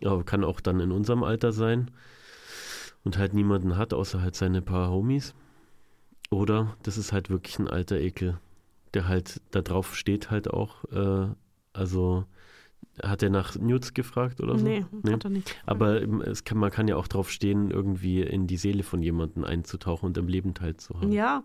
[0.00, 1.90] Ja, kann auch dann in unserem Alter sein
[3.04, 5.34] und halt niemanden hat, außer halt seine paar Homies.
[6.30, 8.38] Oder das ist halt wirklich ein alter Ekel,
[8.94, 10.82] der halt da drauf steht halt auch.
[10.90, 11.28] Äh,
[11.74, 12.24] also
[13.02, 14.64] hat er nach Nudes gefragt oder so?
[14.64, 15.54] Nee, hat er nicht.
[15.66, 19.02] Aber ähm, es kann, man kann ja auch drauf stehen, irgendwie in die Seele von
[19.02, 21.12] jemandem einzutauchen und im Leben teilzuhaben.
[21.12, 21.44] Ja,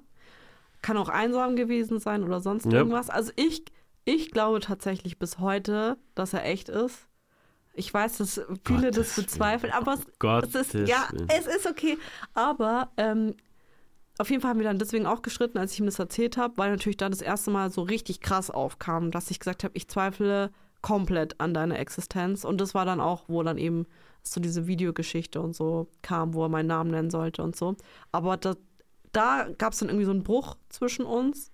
[0.82, 2.80] kann auch einsam gewesen sein oder sonst Ja.
[2.80, 3.10] irgendwas.
[3.10, 3.63] Also ich,
[4.06, 7.08] ich glaube tatsächlich bis heute, dass er echt ist.
[7.74, 11.28] Ich weiß, dass viele Gottes das bezweifeln, aber es, Gottes es ist, ja, Willen.
[11.30, 11.98] es ist okay.
[12.34, 13.36] Aber ähm,
[14.18, 16.58] auf jeden Fall haben wir dann deswegen auch gestritten, als ich ihm das erzählt habe,
[16.58, 19.88] weil natürlich da das erste Mal so richtig krass aufkam, dass ich gesagt habe, ich
[19.90, 20.50] zweifle
[20.82, 22.44] komplett an deiner Existenz.
[22.46, 23.86] Und das war dann auch, wo dann eben
[24.24, 27.76] so diese Videogeschichte und so kam, wo er meinen Namen nennen sollte und so.
[28.12, 28.56] Aber da,
[29.17, 31.51] da gab es dann irgendwie so einen Bruch zwischen uns,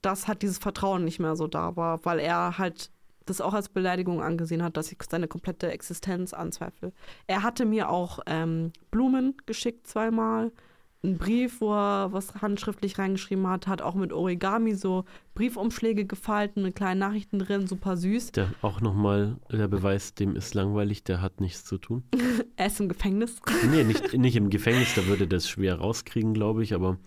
[0.00, 2.90] dass halt dieses Vertrauen nicht mehr so da war, weil er halt
[3.26, 6.92] das auch als Beleidigung angesehen hat, dass ich seine komplette Existenz anzweifle.
[7.26, 10.52] Er hatte mir auch ähm, Blumen geschickt zweimal,
[11.04, 16.62] einen Brief, wo er was handschriftlich reingeschrieben hat, hat auch mit Origami so Briefumschläge gefalten
[16.62, 18.32] mit kleinen Nachrichten drin, super süß.
[18.32, 22.02] Der auch nochmal der Beweis, dem ist langweilig, der hat nichts zu tun.
[22.56, 23.40] Er ist im Gefängnis.
[23.70, 26.98] Nee, nicht, nicht im Gefängnis, da würde das schwer rauskriegen, glaube ich, aber.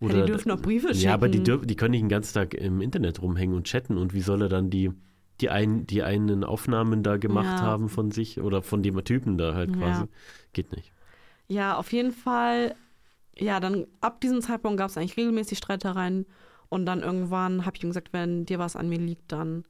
[0.00, 1.00] Ja, die dürfen auch Briefe schicken.
[1.08, 3.98] Ja, aber die, dürfen, die können nicht den ganzen Tag im Internet rumhängen und chatten.
[3.98, 4.90] Und wie soll er dann die,
[5.42, 7.66] die, ein, die einen Aufnahmen da gemacht Ja.
[7.66, 9.76] haben von sich oder von dem Typen da halt Ja.
[9.76, 10.04] quasi?
[10.54, 10.90] Geht nicht.
[11.48, 12.74] Ja, auf jeden Fall.
[13.38, 16.26] Ja, dann ab diesem Zeitpunkt gab es eigentlich regelmäßig Streitereien.
[16.68, 19.64] Und dann irgendwann habe ich ihm gesagt, wenn dir was an mir liegt, dann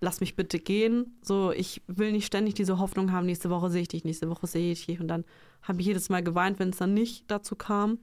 [0.00, 1.18] lass mich bitte gehen.
[1.22, 4.46] So, ich will nicht ständig diese Hoffnung haben, nächste Woche sehe ich dich, nächste Woche
[4.46, 5.00] sehe ich dich.
[5.00, 5.24] Und dann
[5.62, 7.98] habe ich jedes Mal geweint, wenn es dann nicht dazu kam.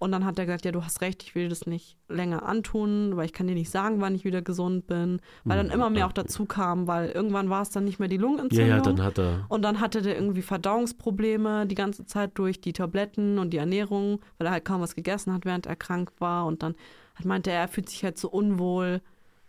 [0.00, 3.16] Und dann hat er gesagt, ja, du hast recht, ich will das nicht länger antun,
[3.16, 5.20] weil ich kann dir nicht sagen, wann ich wieder gesund bin.
[5.42, 8.14] Weil dann immer mehr auch dazu kam, weil irgendwann war es dann nicht mehr die
[8.14, 8.68] Ja, Lungenentzündung.
[8.68, 9.44] ja, dann hat er.
[9.48, 14.20] Und dann hatte der irgendwie Verdauungsprobleme die ganze Zeit durch die Tabletten und die Ernährung,
[14.38, 16.46] weil er halt kaum was gegessen hat, während er krank war.
[16.46, 16.74] Und dann
[17.16, 19.00] hat meinte er, er fühlt sich halt so unwohl,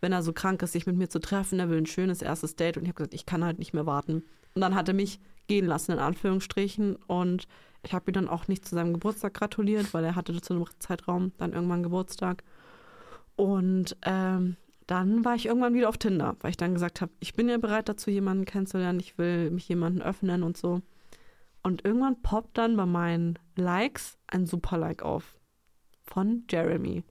[0.01, 1.59] wenn er so krank ist, sich mit mir zu treffen.
[1.59, 2.77] Er will ein schönes erstes Date.
[2.77, 4.23] Und ich habe gesagt, ich kann halt nicht mehr warten.
[4.55, 6.95] Und dann hat er mich gehen lassen, in Anführungsstrichen.
[7.07, 7.47] Und
[7.83, 10.65] ich habe ihm dann auch nicht zu seinem Geburtstag gratuliert, weil er hatte zu einem
[10.79, 12.43] Zeitraum dann irgendwann Geburtstag.
[13.35, 17.35] Und ähm, dann war ich irgendwann wieder auf Tinder, weil ich dann gesagt habe, ich
[17.35, 20.81] bin ja bereit dazu, jemanden kennenzulernen, ich will mich jemanden öffnen und so.
[21.61, 25.37] Und irgendwann poppt dann bei meinen Likes ein Super-Like auf
[26.05, 27.03] von Jeremy.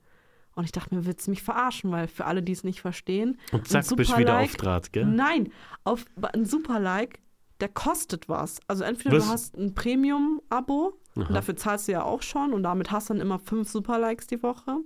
[0.55, 1.91] Und ich dachte mir, willst du mich verarschen?
[1.91, 4.91] Weil für alle, die es nicht verstehen, Und zack, ein bist du wieder auf Draht,
[4.91, 5.05] gell?
[5.05, 5.53] Nein,
[5.85, 7.19] auf ein Super-Like,
[7.59, 8.59] der kostet was.
[8.67, 9.25] Also entweder Was?
[9.25, 10.93] du hast ein Premium-Abo,
[11.29, 14.41] dafür zahlst du ja auch schon und damit hast du dann immer fünf Super-Likes die
[14.41, 14.77] Woche.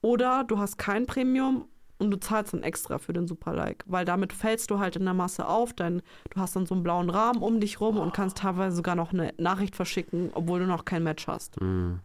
[0.00, 1.66] Oder du hast kein Premium
[1.98, 5.14] und du zahlst dann extra für den Super-Like, weil damit fällst du halt in der
[5.14, 8.38] Masse auf, denn du hast dann so einen blauen Rahmen um dich rum und kannst
[8.38, 11.60] teilweise sogar noch eine Nachricht verschicken, obwohl du noch kein Match hast.
[11.60, 12.00] Hm.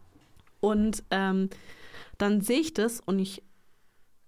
[0.60, 1.50] Und ähm,
[2.18, 3.42] dann sehe ich das und ich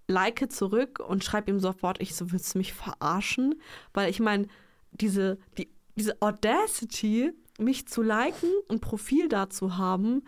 [0.07, 3.55] like zurück und schreibe ihm sofort, ich so, willst du mich verarschen?
[3.93, 4.47] Weil ich meine,
[4.91, 10.23] diese, die, diese Audacity, mich zu liken, ein Profil da zu haben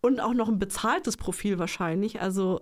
[0.00, 2.60] und auch noch ein bezahltes Profil wahrscheinlich, also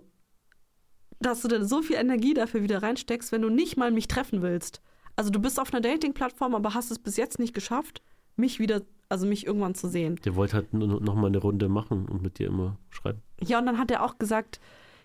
[1.19, 4.41] dass du dann so viel Energie dafür wieder reinsteckst, wenn du nicht mal mich treffen
[4.41, 4.81] willst.
[5.15, 8.01] Also du bist auf einer Dating-Plattform, aber hast es bis jetzt nicht geschafft,
[8.35, 10.17] mich wieder, also mich irgendwann zu sehen.
[10.25, 13.21] Der wollte halt nur noch mal eine Runde machen und mit dir immer schreiben.
[13.39, 14.59] Ja, und dann hat er auch gesagt,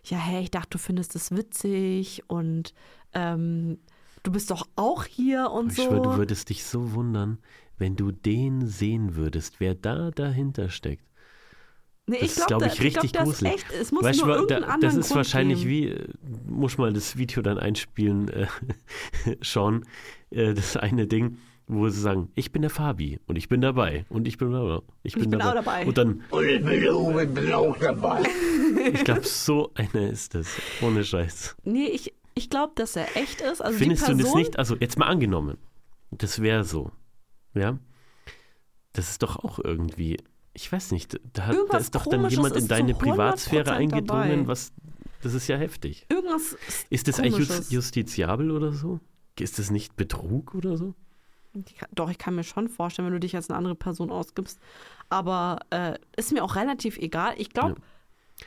[0.04, 2.72] ja, hey, ich dachte, du findest das witzig und
[3.12, 3.78] ähm,
[4.28, 5.84] du bist doch auch hier und Ich so.
[5.84, 7.38] schwöre, du würdest dich so wundern,
[7.78, 11.04] wenn du den sehen würdest, wer da dahinter steckt.
[12.06, 13.54] nee, das ist, glaub ich, richtig glaub, das ist gruselig.
[13.54, 15.70] echt, es muss Weißt du, nur irgendeinen da, das ist Grund wahrscheinlich geben.
[15.70, 16.08] wie, äh,
[16.46, 18.46] muss mal das Video dann einspielen, äh,
[19.42, 19.84] Sean,
[20.30, 24.06] äh, das eine Ding, wo sie sagen, ich bin der Fabi und ich bin dabei
[24.08, 25.50] und ich bin, dabei, ich bin, Ich bin dabei.
[25.50, 25.86] auch dabei.
[25.86, 28.22] Und dann, Und ich bin auch, ich bin auch dabei.
[28.92, 30.48] ich glaube, so einer ist das,
[30.82, 31.56] ohne Scheiß.
[31.64, 33.60] Nee, ich, ich glaube, dass er echt ist.
[33.60, 35.58] Also Findest die du Person, das nicht, also jetzt mal angenommen,
[36.10, 36.90] das wäre so,
[37.54, 37.78] ja,
[38.92, 40.18] das ist doch auch irgendwie,
[40.54, 44.46] ich weiß nicht, da, da ist doch dann jemand in deine Privatsphäre 100% eingedrungen, dabei.
[44.46, 44.72] was,
[45.22, 46.06] das ist ja heftig.
[46.08, 46.56] Irgendwas
[46.90, 47.56] Ist das eigentlich Komisches.
[47.58, 49.00] just, justiziabel oder so?
[49.38, 50.94] Ist das nicht Betrug oder so?
[51.92, 54.60] Doch, ich kann mir schon vorstellen, wenn du dich als eine andere Person ausgibst.
[55.08, 57.34] Aber äh, ist mir auch relativ egal.
[57.36, 57.76] Ich glaube,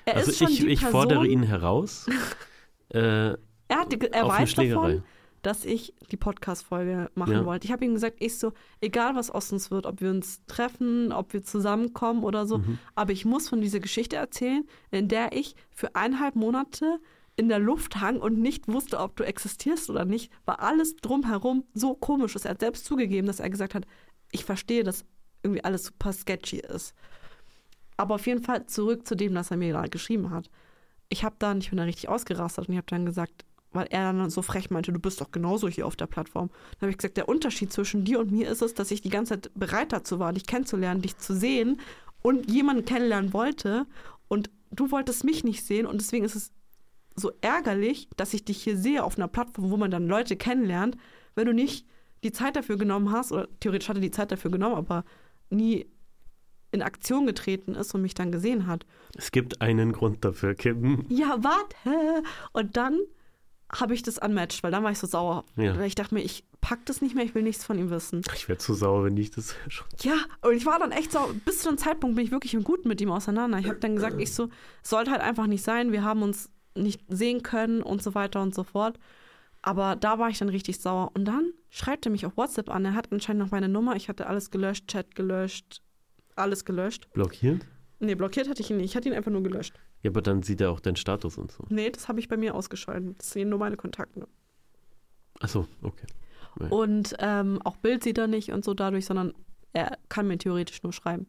[0.06, 2.08] er also ist schon ich, die ich Person, fordere ihn heraus
[2.90, 3.34] äh,
[3.72, 5.04] Er, hat, er weiß davon,
[5.42, 7.46] dass ich die Podcast-Folge machen Ja.
[7.46, 7.66] wollte.
[7.66, 11.12] Ich habe ihm gesagt, ich so, egal was aus uns wird, ob wir uns treffen,
[11.12, 12.78] ob wir zusammenkommen oder so, Mhm.
[12.96, 17.00] aber ich muss von dieser Geschichte erzählen, in der ich für eineinhalb Monate
[17.38, 21.64] in der Luft hang und nicht wusste, ob du existierst oder nicht, weil alles drumherum
[21.74, 22.46] so komisch ist.
[22.46, 23.86] Er hat selbst zugegeben, dass er gesagt hat,
[24.32, 25.06] ich verstehe, dass
[25.42, 26.94] irgendwie alles super sketchy ist.
[27.98, 30.50] Aber auf jeden Fall zurück zu dem, was er mir gerade geschrieben hat.
[31.10, 34.12] Ich habe dann, ich bin da richtig ausgerastet und ich habe dann gesagt, weil er
[34.12, 36.50] dann so frech meinte, du bist doch genauso hier auf der Plattform.
[36.50, 39.10] Dann habe ich gesagt, der Unterschied zwischen dir und mir ist es, dass ich die
[39.10, 41.80] ganze Zeit bereit dazu war, dich kennenzulernen, dich zu sehen
[42.22, 43.86] und jemanden kennenlernen wollte
[44.28, 46.52] und du wolltest mich nicht sehen und deswegen ist es
[47.16, 50.98] so ärgerlich, dass ich dich hier sehe auf einer Plattform, wo man dann Leute kennenlernt,
[51.36, 51.86] wenn du nicht
[52.24, 55.04] die Zeit dafür genommen hast, oder theoretisch hatte die Zeit dafür genommen, aber
[55.50, 55.88] nie
[56.72, 58.86] in Aktion getreten ist und mich dann gesehen hat.
[59.18, 61.06] Es gibt einen Grund dafür, Kim.
[61.10, 62.24] Ja, warte.
[62.54, 63.00] Und dann
[63.74, 65.46] habe ich das unmatched, weil dann war ich so sauer.
[65.56, 65.78] Ja.
[65.78, 68.22] Weil ich dachte mir, ich pack das nicht mehr, ich will nichts von ihm wissen.
[68.36, 69.88] Ich wäre zu sauer, wenn ich das schon.
[70.02, 71.34] Ja, und ich war dann echt sauer.
[71.46, 73.60] Bis zu dem Zeitpunkt bin ich wirklich im Guten mit ihm auseinander.
[73.60, 74.50] Ich habe dann gesagt, ich so,
[74.84, 78.56] sollte halt einfach nicht sein, wir haben uns nicht sehen können und so weiter und
[78.56, 78.98] so fort.
[79.62, 81.12] Aber da war ich dann richtig sauer.
[81.14, 82.84] Und dann schreibt er mich auf WhatsApp an.
[82.86, 83.96] Er hat anscheinend noch meine Nummer.
[83.96, 85.82] Ich hatte alles gelöscht, Chat gelöscht,
[86.36, 87.12] alles gelöscht.
[87.14, 87.66] Blockiert?
[88.00, 88.92] Nee, blockiert hatte ich ihn nicht.
[88.92, 89.76] Ich hatte ihn einfach nur gelöscht.
[90.02, 91.64] Ja, aber dann sieht er auch deinen Status und so.
[91.70, 93.20] Nee, das habe ich bei mir ausgeschaltet.
[93.20, 94.28] Das sehen nur meine Kontakte.
[95.40, 96.08] Achso, okay.
[96.60, 96.68] Ja.
[96.68, 99.34] Und ähm, auch Bild sieht er nicht und so dadurch, sondern
[99.74, 101.28] er kann mir theoretisch nur schreiben.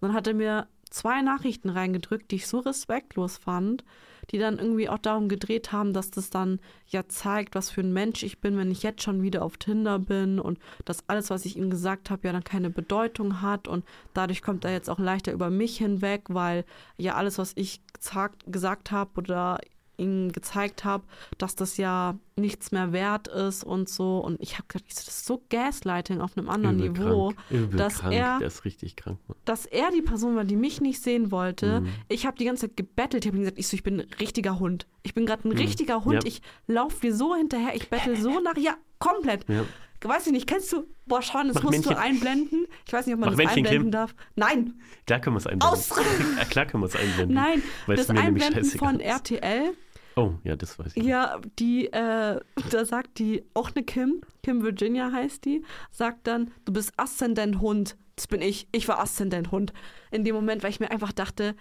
[0.00, 3.84] Und dann hat er mir zwei Nachrichten reingedrückt, die ich so respektlos fand,
[4.30, 7.92] die dann irgendwie auch darum gedreht haben, dass das dann ja zeigt, was für ein
[7.92, 11.44] Mensch ich bin, wenn ich jetzt schon wieder auf Tinder bin und dass alles, was
[11.44, 14.98] ich ihm gesagt habe, ja dann keine Bedeutung hat und dadurch kommt er jetzt auch
[14.98, 16.64] leichter über mich hinweg, weil
[16.96, 19.58] ja alles, was ich gesagt, gesagt habe oder
[19.96, 21.04] ihm gezeigt habe,
[21.36, 24.16] dass das ja nichts mehr wert ist und so.
[24.18, 27.76] Und ich habe gedacht, das ist so Gaslighting auf einem anderen Übel Niveau, krank.
[27.76, 28.14] Dass krank.
[28.14, 29.36] er- Der ist richtig krank, Mann.
[29.44, 31.82] dass er die Person war, die mich nicht sehen wollte.
[31.82, 31.88] Mhm.
[32.08, 33.26] Ich habe die ganze Zeit gebettelt.
[33.26, 34.86] Ich habe ihm gesagt, ich, so, ich bin ein richtiger Hund.
[35.02, 36.14] Ich bin gerade ein richtiger Hund.
[36.14, 36.20] Mhm.
[36.22, 36.26] Ja.
[36.28, 37.74] Ich laufe dir so hinterher.
[37.74, 38.56] Ich bettel so nach.
[38.56, 39.46] Ja, komplett.
[39.50, 39.64] Ja.
[40.02, 40.86] Weiß ich nicht, kennst du?
[41.06, 41.92] Boah, Sean, das Mach musst Männchen.
[41.92, 42.66] du einblenden.
[42.86, 43.90] Ich weiß nicht, ob man Mach das Männchen, einblenden Kim.
[43.90, 44.14] darf.
[44.34, 45.78] Nein, Klar können wir es einblenden.
[45.78, 45.90] Aus!
[46.38, 47.34] ja, klar können wir es einblenden.
[47.34, 47.62] nein.
[47.86, 49.00] Das Einblenden von.
[49.00, 49.74] RTL.
[50.16, 51.04] Oh, ja, das weiß ich.
[51.04, 56.50] Ja, die, äh, da sagt die, auch eine Kim, Kim Virginia heißt die, sagt dann,
[56.64, 57.96] du bist Aszendent Hund.
[58.16, 58.68] Das bin ich.
[58.72, 59.72] Ich war Aszendent Hund.
[60.10, 61.54] In dem Moment, weil ich mir einfach dachte,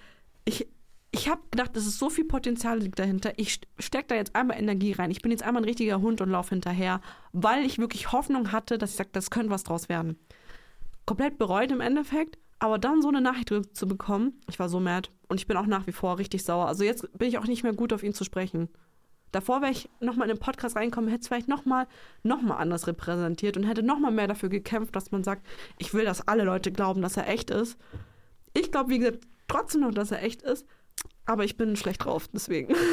[0.45, 0.67] ich,
[1.11, 3.33] ich habe gedacht, es ist so viel Potenzial liegt dahinter.
[3.37, 5.09] Ich stecke da jetzt einmal Energie rein.
[5.09, 7.01] Ich bin jetzt einmal ein richtiger Hund und laufe hinterher,
[7.33, 10.19] weil ich wirklich Hoffnung hatte, dass ich sage, das könnte was draus werden.
[11.05, 15.09] Komplett bereut im Endeffekt, aber dann so eine Nachricht zu bekommen, ich war so mad.
[15.27, 16.67] Und ich bin auch nach wie vor richtig sauer.
[16.67, 18.69] Also jetzt bin ich auch nicht mehr gut auf ihn zu sprechen.
[19.31, 21.87] Davor wäre ich nochmal in den Podcast reinkommen, hätte es vielleicht nochmal
[22.23, 25.45] noch mal anders repräsentiert und hätte nochmal mehr dafür gekämpft, dass man sagt,
[25.77, 27.77] ich will, dass alle Leute glauben, dass er echt ist.
[28.53, 30.65] Ich glaube, wie gesagt, trotzdem noch, dass er echt ist,
[31.25, 32.75] aber ich bin schlecht drauf, deswegen.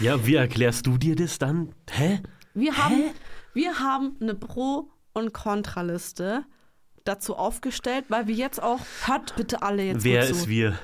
[0.00, 1.74] Ja, wie erklärst du dir das dann?
[1.88, 2.20] Hä?
[2.52, 3.04] Wir haben,
[3.54, 6.44] wir haben eine Pro- und Kontraliste
[7.04, 10.78] dazu aufgestellt, weil wir jetzt auch, hört bitte alle jetzt Wer ist wir?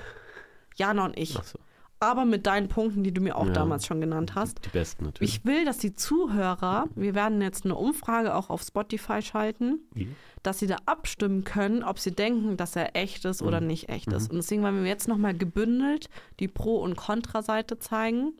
[0.76, 1.36] Jana und ich.
[1.36, 1.58] Achso,
[2.02, 3.52] Aber mit deinen Punkten, die du mir auch Ja.
[3.52, 4.64] damals schon genannt hast.
[4.66, 5.36] die besten natürlich.
[5.36, 10.08] Ich will, dass die Zuhörer, wir werden jetzt eine Umfrage auch auf Spotify schalten, Wie?
[10.42, 14.08] dass sie da abstimmen können, ob sie denken, dass er echt ist oder nicht echt
[14.12, 14.30] ist.
[14.30, 16.08] Und deswegen wollen wir jetzt nochmal gebündelt
[16.40, 18.32] die Pro- und Kontraseite zeigen,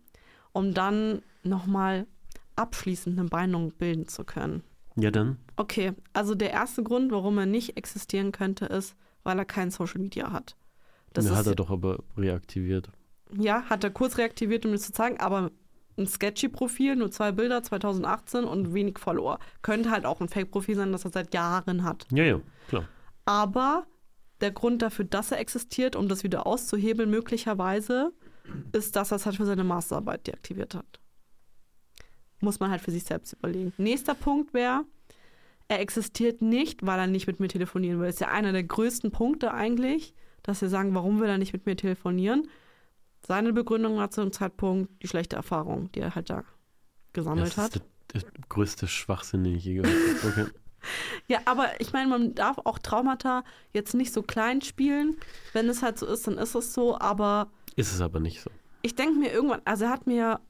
[0.50, 2.08] um dann nochmal
[2.56, 4.64] abschließend eine Meinung bilden zu können.
[4.96, 5.38] Ja, dann.
[5.54, 10.00] Okay, also der erste Grund, warum er nicht existieren könnte, ist, weil er kein Social
[10.00, 10.56] Media hat.
[11.12, 12.90] Das ja, hat er doch aber reaktiviert.
[13.36, 15.50] Ja, hat er kurz reaktiviert, um das zu zeigen, aber
[15.98, 19.38] ein sketchy Profil, nur zwei Bilder, 2018 und wenig Follower.
[19.60, 22.06] Könnte halt auch ein Fake-Profil sein, das er seit Jahren hat.
[22.10, 22.88] Ja, ja, klar.
[23.24, 23.86] Aber
[24.40, 28.12] der Grund dafür, dass er existiert, um das wieder auszuhebeln, möglicherweise,
[28.72, 31.00] ist, dass er es halt für seine Masterarbeit deaktiviert hat.
[32.40, 33.72] Muss man halt für sich selbst überlegen.
[33.76, 34.84] Nächster Punkt wäre,
[35.68, 38.06] er existiert nicht, weil er nicht mit mir telefonieren will.
[38.06, 41.52] Das ist ja einer der größten Punkte eigentlich, dass wir sagen, warum will er nicht
[41.52, 42.48] mit mir telefonieren?
[43.26, 46.44] Seine Begründung war zu dem Zeitpunkt die schlechte Erfahrung, die er halt da
[47.12, 47.76] gesammelt Das hat.
[47.76, 47.82] ist
[48.14, 50.42] der, der größte Schwachsinn, den ich je gehört habe.
[50.52, 50.58] Okay.
[51.28, 55.16] Ja, aber ich meine, man darf auch Traumata jetzt nicht so klein spielen.
[55.52, 56.98] Wenn es halt so ist, dann ist es so.
[56.98, 58.50] Aber Ist es aber nicht so.
[58.82, 60.40] ich denke mir irgendwann, also er hat mir,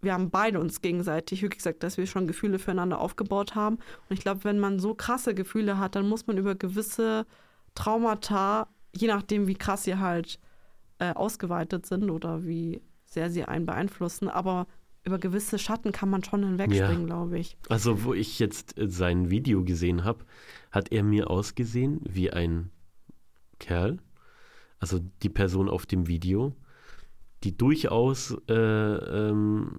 [0.00, 3.74] wir haben beide uns gegenseitig wirklich gesagt, dass wir schon Gefühle füreinander aufgebaut haben.
[4.08, 7.26] Und ich glaube, wenn man so krasse Gefühle hat, dann muss man über gewisse
[7.74, 10.38] Traumata, je nachdem, wie krass sie halt
[11.10, 14.66] äh, ausgeweitet sind oder wie sehr sie einen beeinflussen, aber
[15.04, 17.06] über gewisse Schatten kann man schon hinwegspringen, Ja.
[17.06, 17.56] glaube ich.
[17.68, 20.24] Also, wo ich jetzt äh, sein Video gesehen habe,
[20.70, 22.70] hat er mir ausgesehen wie ein
[23.58, 23.98] Kerl,
[24.78, 26.54] also die Person auf dem Video,
[27.44, 29.78] die durchaus äh, ähm,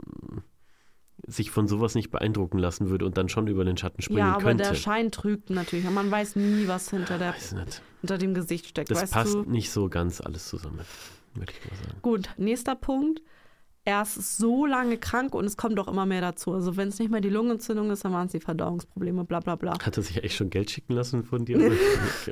[1.27, 4.33] sich von sowas nicht beeindrucken lassen würde und dann schon über den Schatten springen Ja,
[4.35, 4.63] aber könnte.
[4.65, 5.87] der Schein trügt natürlich.
[5.87, 7.33] Und man weiß nie, was hinter, der,
[8.05, 8.91] Hinter dem Gesicht steckt.
[8.91, 9.41] Das passt du?
[9.43, 10.81] nicht so ganz alles zusammen,
[11.33, 11.99] würde ich mal sagen.
[12.01, 13.21] Gut, nächster Punkt.
[13.83, 16.53] Er ist so lange krank und es kommt auch immer mehr dazu.
[16.53, 19.55] Also wenn es nicht mehr die Lungenentzündung ist, dann waren es die Verdauungsprobleme, bla bla
[19.55, 19.73] bla.
[19.73, 21.57] Hat er sich echt schon Geld schicken lassen von dir?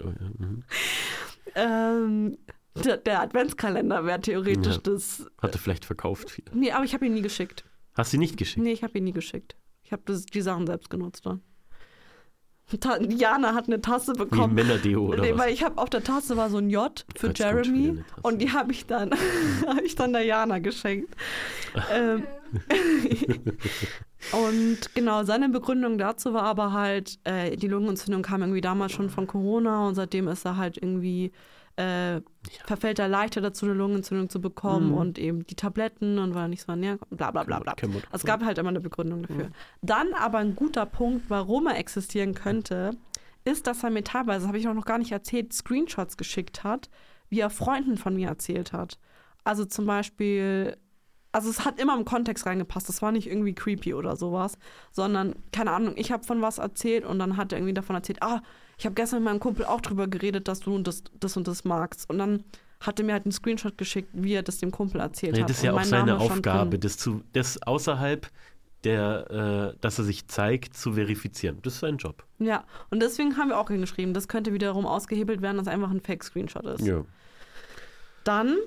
[0.03, 0.07] oh
[0.37, 0.63] mhm.
[1.55, 2.37] Ähm,
[2.83, 4.81] der, der Adventskalender wäre theoretisch Ja.
[4.83, 5.27] das.
[5.41, 6.45] Hatte vielleicht verkauft viel.
[6.53, 7.65] Nee, aber ich habe ihn nie geschickt.
[7.93, 8.63] Hast du nicht geschickt?
[8.63, 9.55] Nee, ich habe ihn nie geschickt.
[9.83, 11.41] Ich habe die Sachen selbst genutzt dann.
[12.79, 14.55] Ta Jana hat eine Tasse Wie bekommen.
[14.55, 15.39] Männerdeo oder nee, was?
[15.39, 18.51] weil ich habe auf der Tasse war so ein J für Als Jeremy und die
[18.51, 19.11] habe ich dann
[19.67, 21.13] habe ich dann der Jana geschenkt.
[21.91, 22.23] ähm,
[24.31, 29.09] und genau seine Begründung dazu war aber halt äh, die Lungenentzündung kam irgendwie damals schon
[29.09, 31.31] von Corona und seitdem ist er halt irgendwie
[31.75, 32.21] äh,
[32.65, 34.93] verfällt er leichter dazu eine Lungenentzündung zu bekommen Mhm.
[34.97, 37.73] und eben die Tabletten und weil er nicht so ernähren konnte, bla bla bla bla.
[37.81, 39.49] Also Es gab halt immer eine Begründung dafür.
[39.81, 42.91] Dann aber ein guter Punkt, warum er existieren könnte,
[43.45, 46.63] ist, dass er mir teilweise, das habe ich auch noch gar nicht erzählt, Screenshots geschickt
[46.63, 46.89] hat,
[47.29, 48.99] wie er Freunden von mir erzählt hat.
[49.43, 50.77] Also zum Beispiel,
[51.33, 52.87] also es hat immer im Kontext reingepasst.
[52.87, 54.57] Das war nicht irgendwie creepy oder sowas,
[54.91, 58.21] sondern, keine Ahnung, ich habe von was erzählt und dann hat er irgendwie davon erzählt,
[58.21, 58.41] ah,
[58.77, 61.65] ich habe gestern mit meinem Kumpel auch drüber geredet, dass du das, das und das
[61.65, 62.09] magst.
[62.09, 62.43] Und dann
[62.79, 65.49] hat er mir halt einen Screenshot geschickt, wie er das dem Kumpel erzählt Nee, hat.
[65.49, 68.29] das ist ja auch seine Name Aufgabe, das, zu, das außerhalb
[68.83, 71.59] der, äh, dass er sich zeigt, zu verifizieren.
[71.63, 72.25] Das ist sein Job.
[72.39, 76.01] Ja, und deswegen haben wir auch hingeschrieben, das könnte wiederum ausgehebelt werden, dass einfach ein
[76.01, 76.85] Fake-Screenshot ist.
[76.85, 77.05] Ja.
[78.23, 78.57] Dann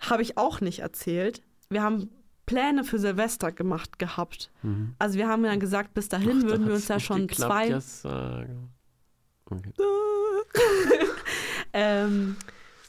[0.00, 2.10] habe ich auch nicht erzählt, wir haben
[2.46, 4.50] Pläne für Silvester gemacht gehabt.
[4.62, 4.94] Mhm.
[4.98, 7.68] Also wir haben ja gesagt, bis dahin Ach, da würden wir uns ja schon zwei
[7.68, 8.70] Ja, sagen.
[9.46, 9.72] Okay.
[11.76, 12.36] Ähm,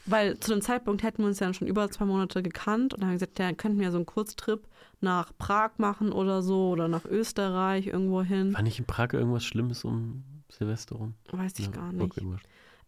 [0.05, 3.13] weil zu dem Zeitpunkt hätten wir uns ja schon über zwei Monate gekannt und haben
[3.13, 4.67] gesagt, ja, dann könnten wir so einen Kurztrip
[5.01, 8.53] nach Prag machen oder so oder nach Österreich irgendwo hin.
[8.53, 11.15] War nicht in Prag irgendwas Schlimmes um Silvester rum?
[11.31, 12.15] Weiß ich Ja, gar nicht.
[12.15, 12.38] Okay.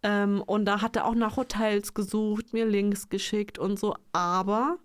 [0.04, 3.96] Ähm, und da hat er auch nach Hotels gesucht, mir Links geschickt und so.
[4.14, 4.78] Aber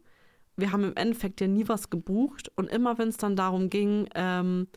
[0.57, 2.51] wir haben im Endeffekt ja nie was gebucht.
[2.57, 4.69] Und immer wenn es dann darum ging, ähm,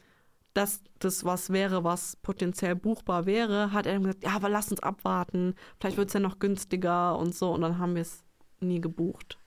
[0.54, 4.82] dass das was wäre, was potenziell buchbar wäre, hat er gesagt, ja, aber lass uns
[4.82, 5.54] abwarten.
[5.80, 7.52] Vielleicht wird es ja noch günstiger und so.
[7.52, 8.24] Und dann haben wir es
[8.62, 9.38] nie gebucht.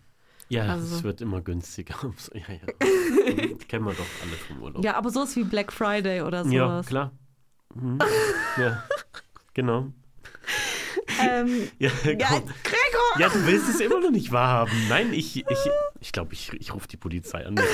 [0.50, 1.94] Ja, Also- es wird immer günstiger.
[2.34, 3.56] ja, ja.
[3.68, 4.84] Kennen wir doch alle vom Urlaub.
[4.84, 6.86] Ja, aber so ist wie Black Friday oder Ja, sowas.
[6.86, 7.12] klar.
[7.74, 7.98] Mhm.
[8.58, 8.82] ja,
[9.54, 9.92] genau.
[11.20, 12.44] Ähm, Ja, ja, komm.
[12.62, 13.18] Gregor!
[13.18, 14.72] ja, du willst es immer noch nicht wahrhaben.
[14.88, 15.44] Nein, ich ich,
[16.00, 17.61] ich, glaube, ich, ich rufe die Polizei an.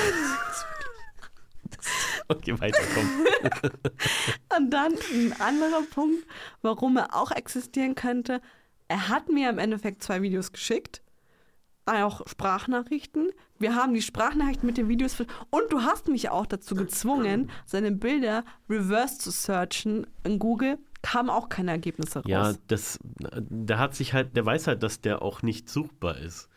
[2.27, 3.09] Okay, weiter, komm.
[4.57, 6.25] Und dann ein anderer Punkt,
[6.61, 8.41] warum er auch existieren könnte.
[8.87, 11.01] Er hat mir im Endeffekt zwei Videos geschickt,
[11.85, 13.31] auch Sprachnachrichten.
[13.59, 17.91] Wir haben die Sprachnachrichten mit den Videos und du hast mich auch dazu gezwungen, seine
[17.91, 20.79] Bilder reverse zu searchen in Google.
[21.03, 22.27] Kamen auch keine Ergebnisse raus.
[22.27, 26.49] Ja, das, der hat sich halt, der weiß halt, dass der auch nicht suchbar ist.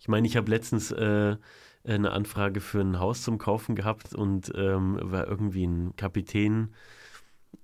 [0.00, 1.36] Ich meine, ich habe letztens äh,
[1.84, 6.74] eine Anfrage für ein Haus zum Kaufen gehabt und ähm, war irgendwie ein Kapitän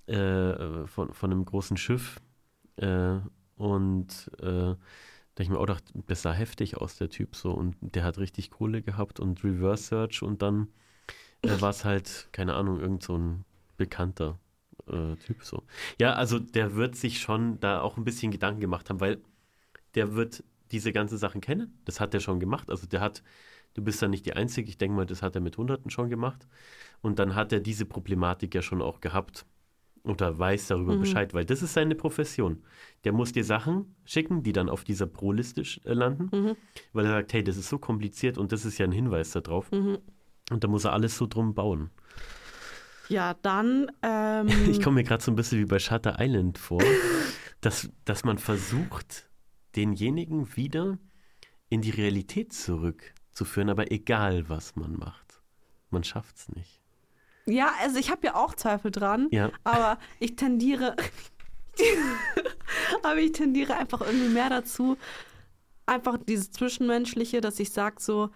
[0.07, 2.21] äh, von, von einem großen Schiff
[2.77, 3.19] äh,
[3.57, 4.75] und äh,
[5.37, 8.19] da ich mir auch dachte, das sah heftig aus, der Typ so und der hat
[8.19, 10.69] richtig Kohle gehabt und Reverse Search und dann
[11.43, 13.45] äh, war es halt, keine Ahnung, irgend so ein
[13.77, 14.39] bekannter
[14.89, 15.63] äh, Typ so.
[15.99, 19.21] Ja, also der wird sich schon da auch ein bisschen Gedanken gemacht haben, weil
[19.95, 21.79] der wird diese ganzen Sachen kennen.
[21.85, 22.71] Das hat er schon gemacht.
[22.71, 23.23] Also der hat,
[23.75, 24.69] du bist da nicht die Einzige.
[24.69, 26.47] Ich denke mal, das hat er mit Hunderten schon gemacht.
[27.03, 29.47] Und dann hat er diese Problematik ja schon auch gehabt.
[30.05, 31.01] Oder weiß darüber Mhm.
[31.01, 32.63] Bescheid, weil das ist seine Profession.
[33.03, 36.57] Der muss dir Sachen schicken, die dann auf dieser Pro-Liste äh, landen, Mhm.
[36.93, 39.71] weil er sagt, hey, das ist so kompliziert und das ist ja ein Hinweis darauf.
[39.73, 39.99] Mhm.
[40.51, 41.91] Und da muss er alles so drum bauen.
[43.09, 43.91] Ja, dann.
[44.03, 46.81] Ähm, Ich komme mir gerade so ein bisschen wie bei Shutter Island vor,
[47.61, 49.29] dass, dass man versucht,
[49.77, 50.99] denjenigen wieder
[51.69, 55.41] in die Realität zurückzuführen, aber egal, was man macht.
[55.91, 56.81] Man schafft es nicht.
[57.47, 59.29] ja, also ich habe ja auch Zweifel dran.
[59.31, 60.97] Ja, Aber ich tendiere,
[63.03, 64.97] aber ich tendiere einfach irgendwie mehr dazu,
[65.87, 68.31] einfach dieses Zwischenmenschliche, dass ich sage so,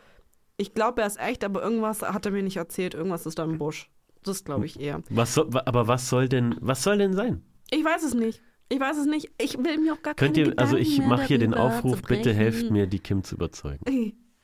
[0.57, 3.45] ich glaube, er ist echt, aber irgendwas hat er mir nicht erzählt, irgendwas ist da
[3.45, 3.91] im Busch.
[4.23, 5.03] Das glaube ich eher.
[5.09, 7.43] was soll, wa- aber was soll denn, was soll denn sein?
[7.71, 8.43] Ich weiß es nicht.
[8.73, 9.31] Ich weiß es nicht.
[9.37, 12.03] Ich will mir auch gar Könnt keine ihr, also ich Gedanken mache hier den Aufruf,
[12.03, 13.85] bitte helft mir, die Kim zu überzeugen.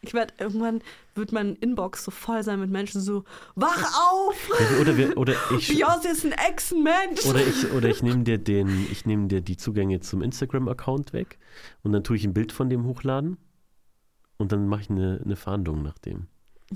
[0.02, 0.82] Ich werde irgendwann,
[1.14, 3.24] wird mein Inbox so voll sein mit Menschen so,
[3.54, 4.36] wach auf!
[4.80, 7.24] Oder, wir, oder ich, Beyoncé ist ein Echsenmensch!
[7.24, 11.38] oder ich, oder ich nehme dir den, ich nehme dir die Zugänge zum Instagram-Account weg
[11.82, 13.36] und dann tue ich ein Bild von dem hochladen
[14.38, 16.26] und dann mache ich eine, eine Fahndung nach dem.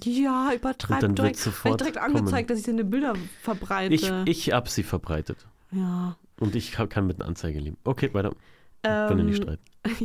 [0.02, 1.38] Ja, Und übertreib dann wird direkt.
[1.38, 2.16] sofort direkt kommen.
[2.16, 3.94] angezeigt, dass ich seine Bilder verbreite.
[3.94, 5.46] Ich, ich habe sie verbreitet.
[5.72, 6.16] ja.
[6.40, 7.76] Und ich kann mit einer Anzeige leben.
[7.84, 8.34] Okay, weiter.
[8.82, 9.64] Können wir nicht Ähm, streiten.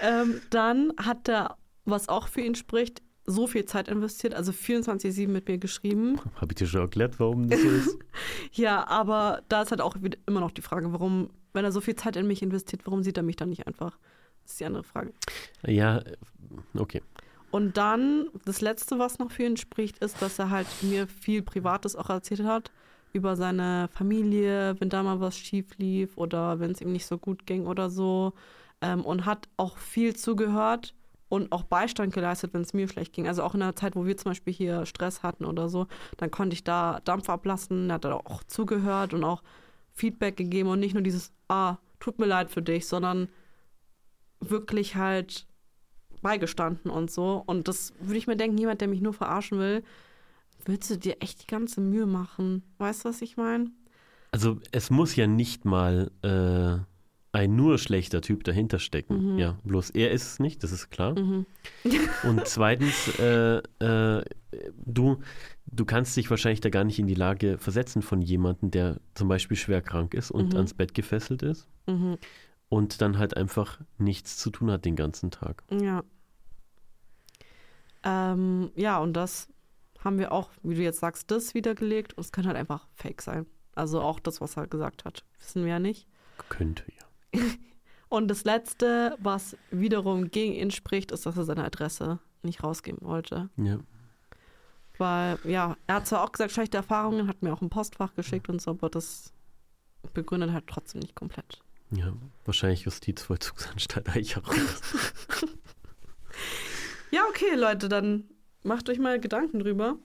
[0.00, 0.20] ja.
[0.22, 5.28] ähm, dann hat er, was auch für ihn spricht, so viel Zeit investiert, also 24-7
[5.28, 6.18] mit mir geschrieben.
[6.36, 7.98] Habe ich dir schon erklärt, warum das so ist?
[8.52, 9.94] Ja, aber da ist halt auch
[10.26, 13.18] immer noch die Frage, warum, wenn er so viel Zeit in mich investiert, warum sieht
[13.18, 13.98] er mich dann nicht einfach
[14.48, 15.12] ist die andere Frage.
[15.66, 16.02] Ja,
[16.74, 17.02] okay.
[17.50, 21.42] Und dann, das Letzte, was noch für ihn spricht, ist, dass er halt mir viel
[21.42, 22.70] Privates auch erzählt hat
[23.12, 27.18] über seine Familie, wenn da mal was schief lief oder wenn es ihm nicht so
[27.18, 28.32] gut ging oder so.
[28.80, 30.94] Ähm, und hat auch viel zugehört
[31.28, 33.28] und auch Beistand geleistet, wenn es mir schlecht ging.
[33.28, 35.86] Also auch in der Zeit, wo wir zum Beispiel hier Stress hatten oder so,
[36.16, 37.90] dann konnte ich da Dampf ablassen.
[37.90, 39.42] Er hat auch zugehört und auch
[39.92, 43.28] Feedback gegeben und nicht nur dieses, ah, tut mir leid für dich, sondern
[44.40, 45.46] wirklich halt
[46.22, 47.42] beigestanden und so.
[47.46, 49.82] Und das würde ich mir denken, jemand, der mich nur verarschen will,
[50.68, 52.62] willst du dir echt die ganze Mühe machen?
[52.78, 53.70] Weißt du, was ich meine?
[54.30, 56.84] Also es muss ja nicht mal äh,
[57.36, 59.32] ein nur schlechter Typ dahinter stecken.
[59.34, 59.38] Mhm.
[59.38, 61.18] Ja, bloß er ist es nicht, das ist klar.
[61.18, 61.46] Mhm.
[62.28, 64.24] Und zweitens, äh, äh,
[64.84, 65.18] du,
[65.66, 69.28] du kannst dich wahrscheinlich da gar nicht in die Lage versetzen von jemandem, der zum
[69.28, 70.56] Beispiel schwer krank ist und Mhm.
[70.56, 72.18] ans Bett gefesselt ist Mhm.
[72.68, 75.62] und dann halt einfach nichts zu tun hat den ganzen Tag.
[75.70, 76.02] Ja.
[78.04, 79.48] Ähm, ja, und das
[80.04, 82.14] haben wir auch, wie du jetzt sagst, das wiedergelegt.
[82.14, 83.46] Und es kann halt einfach fake sein.
[83.74, 85.24] Also auch das, was er gesagt hat.
[85.38, 86.06] Wissen wir ja nicht.
[86.48, 87.40] Könnte ja.
[88.08, 93.00] Und das Letzte, was wiederum gegen ihn spricht, ist, dass er seine Adresse nicht rausgeben
[93.02, 93.50] wollte.
[93.56, 93.78] Ja.
[94.96, 98.48] Weil, ja, er hat zwar auch gesagt, schlechte Erfahrungen, hat mir auch ein Postfach geschickt
[98.48, 99.32] und so, aber das
[100.14, 101.60] begründet halt trotzdem nicht komplett.
[101.90, 102.12] Ja,
[102.44, 104.82] wahrscheinlich Justizvollzugsanstalt Eicherholz.
[107.10, 108.24] Ja, okay, Leute, dann
[108.62, 109.98] macht euch mal Gedanken drüber.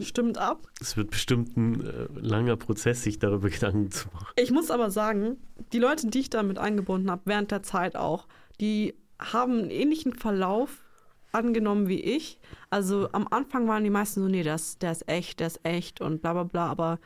[0.00, 0.66] Stimmt ab.
[0.80, 4.32] Es wird bestimmt ein äh, langer Prozess, sich darüber Gedanken zu machen.
[4.36, 5.36] Ich muss aber sagen,
[5.72, 8.26] die Leute, die ich damit eingebunden habe, während der Zeit auch,
[8.60, 10.82] die haben einen ähnlichen Verlauf
[11.30, 12.40] angenommen wie ich.
[12.70, 16.00] Also am Anfang waren die meisten so, nee, das, der ist echt, der ist echt
[16.00, 16.66] und bla bla bla.
[16.66, 16.98] Aber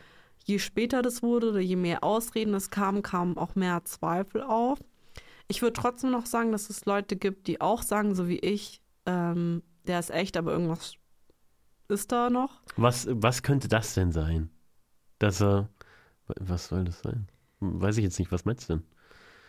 [0.44, 4.78] je später das wurde oder je mehr Ausreden es kam, kamen auch mehr Zweifel auf.
[5.48, 8.80] Ich würde trotzdem noch sagen, dass es Leute gibt, die auch sagen, so wie ich,
[9.04, 10.96] ähm, der ist echt, aber irgendwas
[11.88, 12.60] ist da noch.
[12.76, 14.50] Was, was könnte das denn sein?
[15.18, 15.68] Dass er.
[16.26, 17.28] Was soll das sein?
[17.60, 18.84] Weiß ich jetzt nicht, was meinst du denn?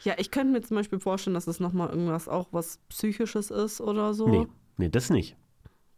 [0.01, 3.79] Ja, ich könnte mir zum Beispiel vorstellen, dass es nochmal irgendwas auch was Psychisches ist
[3.79, 4.27] oder so.
[4.27, 5.37] Nee, nee, das nicht.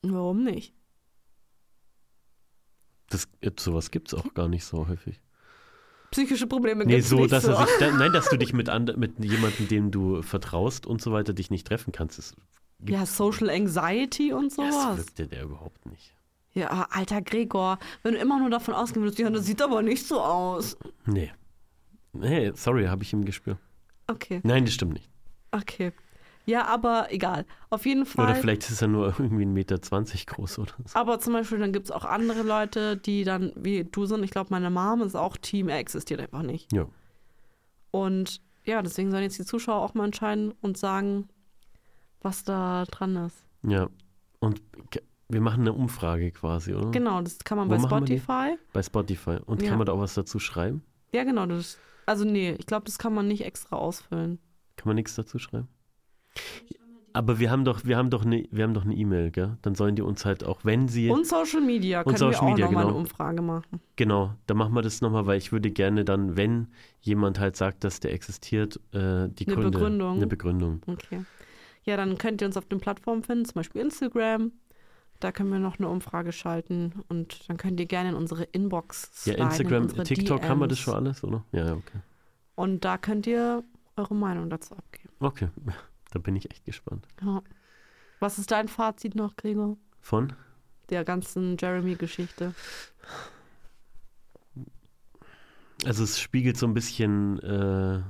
[0.04, 0.74] Warum nicht?
[3.10, 3.28] Das,
[3.60, 5.20] sowas gibt es auch gar nicht so häufig.
[6.12, 7.52] Psychische Probleme Nee, gibt's so, nicht dass so.
[7.52, 11.12] er sich, nein, dass du dich mit, and, mit jemandem, dem du vertraust und so
[11.12, 12.18] weiter, dich nicht treffen kannst.
[12.18, 12.36] Das,
[12.86, 14.98] Ja, Social Anxiety und das sowas.
[14.98, 16.14] wirkt ja der überhaupt nicht.
[16.54, 20.06] Ja, alter Gregor, wenn du immer nur davon ausgehen würdest, ja, das sieht aber nicht
[20.08, 20.78] so aus.
[21.06, 21.32] Nee.
[22.14, 23.58] Nee, sorry, habe ich im Gespür.
[24.08, 25.10] Okay, Nein, das stimmt nicht.
[25.52, 25.92] okay.
[26.46, 27.46] Ja, aber egal.
[27.70, 28.24] Auf jeden Fall.
[28.26, 29.78] Oder vielleicht ist er nur irgendwie 1,20 Meter
[30.28, 30.98] groß oder so.
[30.98, 34.24] aber zum Beispiel, dann gibt es auch andere Leute, die dann wie du sind.
[34.24, 36.72] Ich glaube, meine Mom ist auch Team, er existiert einfach nicht.
[36.72, 36.88] Ja.
[37.92, 41.28] Und ja, deswegen sollen jetzt die Zuschauer auch mal entscheiden und sagen,
[42.22, 43.46] was da dran ist.
[43.68, 43.88] Ja.
[44.40, 44.62] Und
[45.30, 46.92] wir machen eine Umfrage quasi, oder?
[46.92, 47.80] Genau, das kann man Wo bei?
[47.82, 48.58] Spotify.
[48.74, 49.38] Bei Spotify.
[49.46, 49.70] Und Ja.
[49.70, 50.84] kann man da auch was dazu schreiben?
[51.14, 51.46] Ja, genau.
[51.46, 54.40] Das, also nee, ich glaube, das kann man nicht extra ausfüllen.
[54.78, 55.68] Kann man nichts dazu schreiben?
[57.14, 59.58] Aber wir haben doch, wir haben doch eine, wir haben doch eine E-Mail, gell?
[59.64, 62.44] Dann sollen die uns halt auch, wenn sie, Und Social Media Und können Social wir
[62.44, 62.96] auch Media, eine genau.
[62.96, 63.82] Umfrage machen.
[63.96, 66.68] genau, dann machen wir das nochmal, weil ich würde gerne dann, wenn
[67.02, 70.16] jemand halt sagt, dass der existiert, äh, die Eine Gründe, Begründung.
[70.18, 70.82] eine Begründung.
[70.86, 71.24] Okay.
[71.88, 74.52] Ja, dann könnt ihr uns auf den Plattformen finden, zum Beispiel Instagram.
[75.20, 79.26] Da können wir noch eine Umfrage schalten und dann könnt ihr gerne in unsere Inbox
[79.26, 80.84] Ja, in Instagram, unsere TikTok haben wir das DMs.
[80.84, 81.44] schon alles, oder?
[81.52, 82.00] Ja, ja, okay.
[82.56, 83.64] Und da könnt ihr
[83.96, 85.10] eure Meinung dazu abgeben.
[85.20, 85.48] Okay,
[86.12, 87.08] da bin ich echt gespannt.
[87.24, 87.42] Ja.
[88.20, 89.78] Was ist dein Fazit noch, Gregor?
[90.02, 90.34] Von?
[90.90, 92.54] Der ganzen Jeremy-Geschichte.
[95.86, 98.02] Also es spiegelt so ein bisschen äh,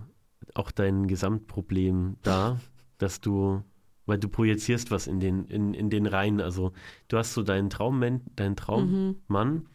[0.56, 2.60] auch dein Gesamtproblem dar,
[2.98, 3.64] dass du,
[4.06, 6.42] weil du projizierst was in den, in, in den Reihen.
[6.42, 6.74] Also
[7.08, 9.66] du hast so deinen Traummann, deinen Traummann Mhm.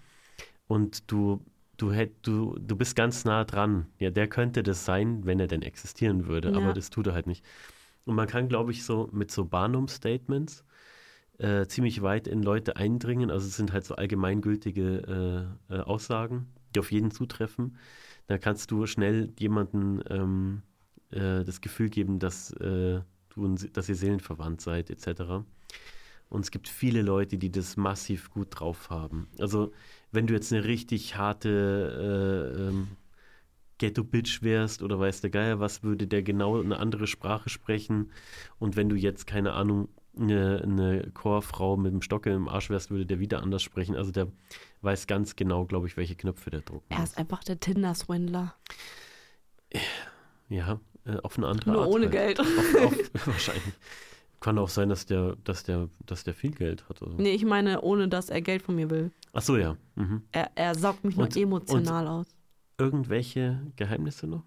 [0.66, 1.44] und du,
[1.76, 3.86] du, hätt, du, du bist ganz nah dran.
[3.98, 6.56] Ja, der könnte das sein, wenn er denn existieren würde, Ja.
[6.56, 7.44] aber das tut er halt nicht.
[8.04, 10.64] Und man kann, glaube ich, so mit so Barnum-Statements
[11.38, 13.30] äh, ziemlich weit in Leute eindringen.
[13.30, 17.76] Also es sind halt so allgemeingültige äh, äh, Aussagen, die auf jeden zutreffen.
[18.26, 20.62] Da kannst du schnell jemandem ähm,
[21.10, 23.00] äh, das Gefühl geben, dass, äh,
[23.36, 25.44] du, dass ihr seelenverwandt seid, etc.
[26.28, 29.28] Und es gibt viele Leute, die das massiv gut drauf haben.
[29.38, 29.72] Also
[30.12, 32.88] wenn du jetzt eine richtig harte äh, ähm,
[33.78, 38.12] Ghetto-Bitch wärst oder weiß der Geier was, würde der genau eine andere Sprache sprechen.
[38.58, 42.90] Und wenn du jetzt, keine Ahnung, eine, eine Chorfrau mit dem Stocke im Arsch wärst,
[42.90, 43.96] würde der wieder anders sprechen.
[43.96, 44.28] Also der
[44.82, 48.54] weiß ganz genau, glaube ich, welche Knöpfe der drücken Er ist einfach der Tinder-Swindler.
[50.48, 51.88] Ja, äh, auf eine andere Nur Art.
[51.90, 52.12] ohne halt.
[52.12, 52.40] Geld.
[52.40, 52.96] Auf, auf,
[53.26, 53.74] wahrscheinlich.
[54.40, 57.00] Kann auch sein, dass der, dass der, dass der viel Geld hat.
[57.02, 57.12] Oder?
[57.12, 57.16] so.
[57.18, 59.12] Nee, ich meine, ohne dass er Geld von mir will.
[59.32, 59.76] Ach so, ja.
[59.94, 60.22] Mhm.
[60.32, 62.26] Er, er saugt mich nur Und- emotional aus.
[62.78, 64.42] Irgendwelche Geheimnisse noch?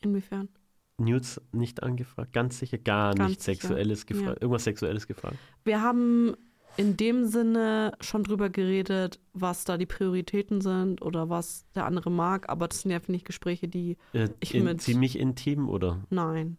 [0.00, 0.48] Inwiefern?
[0.96, 2.32] Nudes nicht angefragt?
[2.32, 4.36] Ganz sicher gar Ganz nichts sicher, Sexuelles gefragt.
[4.38, 4.42] ja.
[4.42, 5.36] Irgendwas Sexuelles gefragt?
[5.64, 6.36] Wir haben
[6.76, 12.10] in dem Sinne schon drüber geredet, was da die Prioritäten sind oder was der andere
[12.10, 15.68] mag, aber das sind ja, finde ich, Gespräche, die Äh, Ich in, mit- ziemlich intim
[15.68, 16.02] oder?
[16.10, 16.58] nein.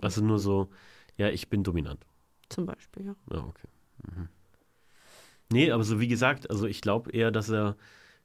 [0.00, 0.68] Also nur so,
[1.16, 2.04] ja, ich bin dominant.
[2.48, 3.14] zum Beispiel, ja.
[3.30, 3.68] Ja, okay.
[4.14, 4.28] Mhm.
[5.52, 7.76] Nee, aber so wie gesagt, also ich glaube eher, dass er,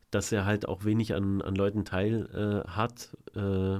[0.09, 3.79] dass er halt auch wenig an, an Leuten teil äh, hat äh,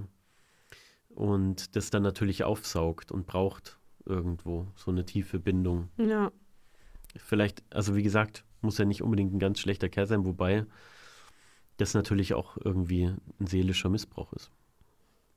[1.10, 5.90] und das dann natürlich aufsaugt und braucht irgendwo so eine tiefe Bindung.
[5.98, 6.32] Ja,
[7.18, 10.66] Vielleicht, also wie gesagt, muss er nicht unbedingt ein ganz schlechter Kerl sein, wobei
[11.78, 13.06] das natürlich auch irgendwie
[13.40, 14.52] ein seelischer Missbrauch ist.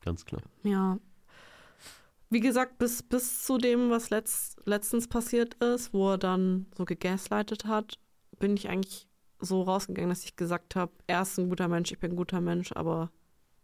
[0.02, 0.42] Ganz klar.
[0.62, 0.98] ja.
[2.30, 6.84] Wie gesagt, bis, bis zu dem, was letzt, letztens passiert ist, wo er dann so
[6.84, 7.98] gegaslightet hat,
[8.40, 9.06] bin ich eigentlich
[9.38, 12.40] so rausgegangen, dass ich gesagt habe, er ist ein guter Mensch, ich bin ein guter
[12.40, 13.12] Mensch, aber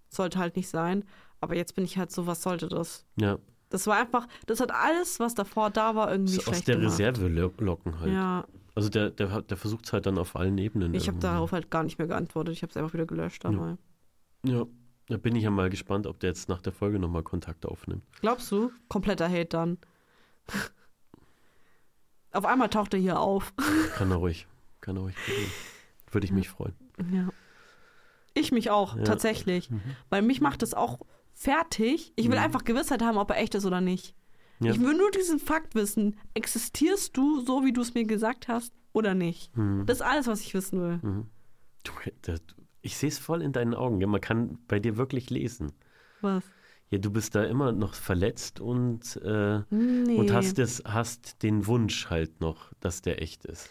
[0.09, 1.05] sollte halt nicht sein.
[1.41, 3.07] Aber jetzt bin ich halt so, was sollte das?
[3.17, 3.39] Ja,
[3.71, 6.93] Das war einfach, das hat alles, was davor da war, irgendwie aus schlecht der gemacht.
[6.99, 8.13] Reserve lo- locken halt.
[8.13, 8.45] Ja,
[8.75, 10.93] Also der, der, hat- der versucht es halt dann auf allen Ebenen.
[10.95, 12.53] ich habe darauf halt gar nicht mehr geantwortet.
[12.55, 13.77] Ich habe es einfach wieder gelöscht dabei.
[14.45, 14.65] Ja,
[15.07, 18.03] da bin ich ja mal gespannt, ob der jetzt nach der Folge nochmal Kontakt aufnimmt.
[18.21, 18.71] Glaubst du?
[18.89, 19.79] Kompletter Hate dann.
[22.33, 23.53] Auf einmal taucht er hier auf.
[23.97, 24.47] Kann er ruhig.
[24.81, 25.51] Kann er ruhig probieren.
[26.13, 26.75] Würde ich mich freuen.
[27.13, 27.29] Ja.
[28.35, 29.05] Ich mich auch, Ja.
[29.05, 29.71] tatsächlich.
[29.71, 29.81] Mhm.
[30.09, 31.01] Weil mich macht es auch
[31.41, 32.13] fertig.
[32.17, 32.45] Ich will Mhm.
[32.45, 34.15] einfach Gewissheit haben, ob er echt ist oder nicht.
[34.61, 34.73] Ja.
[34.73, 36.17] Ich will nur diesen Fakt wissen.
[36.35, 39.57] Existierst du so, wie du es mir gesagt hast, oder nicht?
[39.57, 39.87] Mhm.
[39.87, 40.99] Das ist alles, was ich wissen will.
[41.03, 41.27] Mhm.
[41.83, 42.43] Du, das,
[42.83, 44.03] ich sehe es voll in deinen Augen.
[44.03, 45.73] Ja, man kann bei dir wirklich lesen.
[46.21, 46.45] Was?
[46.91, 50.17] Ja, du bist da immer noch verletzt und, äh, Nee.
[50.19, 53.71] und hast, das, hast den Wunsch halt noch, dass der echt ist.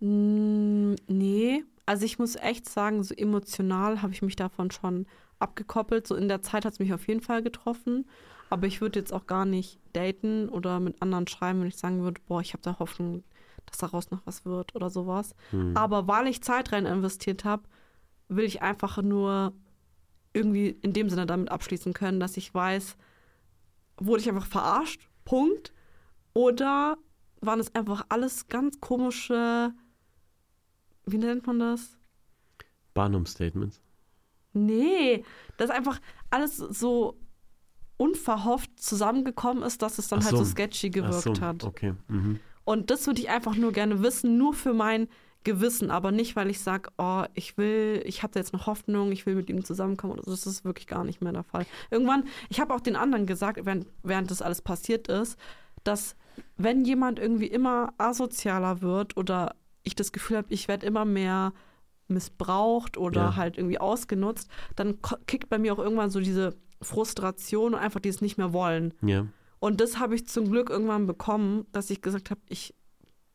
[0.00, 5.06] Nee, also ich muss echt sagen, so emotional habe ich mich davon schon
[5.38, 6.06] abgekoppelt.
[6.06, 8.06] So in der Zeit hat es mich auf jeden Fall getroffen.
[8.48, 12.02] Aber ich würde jetzt auch gar nicht daten oder mit anderen schreiben, wenn ich sagen
[12.02, 13.24] würde, boah, ich habe da Hoffnung,
[13.66, 15.34] dass daraus noch was wird oder sowas.
[15.50, 15.76] Hm.
[15.76, 17.64] Aber weil ich Zeit rein investiert habe,
[18.28, 19.52] will ich einfach nur
[20.32, 22.96] irgendwie in dem Sinne damit abschließen können, dass ich weiß,
[23.98, 25.72] wurde ich einfach verarscht, Punkt.
[26.34, 26.98] Oder
[27.40, 29.72] waren es einfach alles ganz komische,
[31.06, 31.96] wie nennt man das?
[32.94, 33.80] Barnum-Statements.
[34.56, 35.24] Nee,
[35.56, 36.00] dass einfach
[36.30, 37.18] alles so
[37.96, 40.50] unverhofft zusammengekommen ist, dass es dann Ach halt so so.
[40.50, 41.64] sketchy gewirkt so, hat.
[41.64, 41.94] okay.
[42.08, 42.40] Mhm.
[42.64, 45.08] Und das würde ich einfach nur gerne wissen, nur für mein
[45.44, 49.12] Gewissen, aber nicht, weil ich sage, oh, ich will, ich habe da jetzt noch Hoffnung,
[49.12, 50.20] ich will mit ihm zusammenkommen.
[50.24, 50.32] so.
[50.32, 51.64] Das ist wirklich gar nicht mehr der Fall.
[51.90, 55.38] Irgendwann, ich habe auch den anderen gesagt, während, während das alles passiert ist,
[55.84, 56.16] dass
[56.56, 59.54] wenn jemand irgendwie immer asozialer wird oder
[59.84, 61.52] ich das Gefühl habe, ich werde immer mehr
[62.08, 63.36] missbraucht oder Ja.
[63.36, 68.20] halt irgendwie ausgenutzt, dann kickt bei mir auch irgendwann so diese Frustration und einfach dieses
[68.20, 68.94] nicht mehr wollen.
[69.02, 69.26] Ja.
[69.58, 72.74] Und das habe ich zum Glück irgendwann bekommen, dass ich gesagt habe, ich,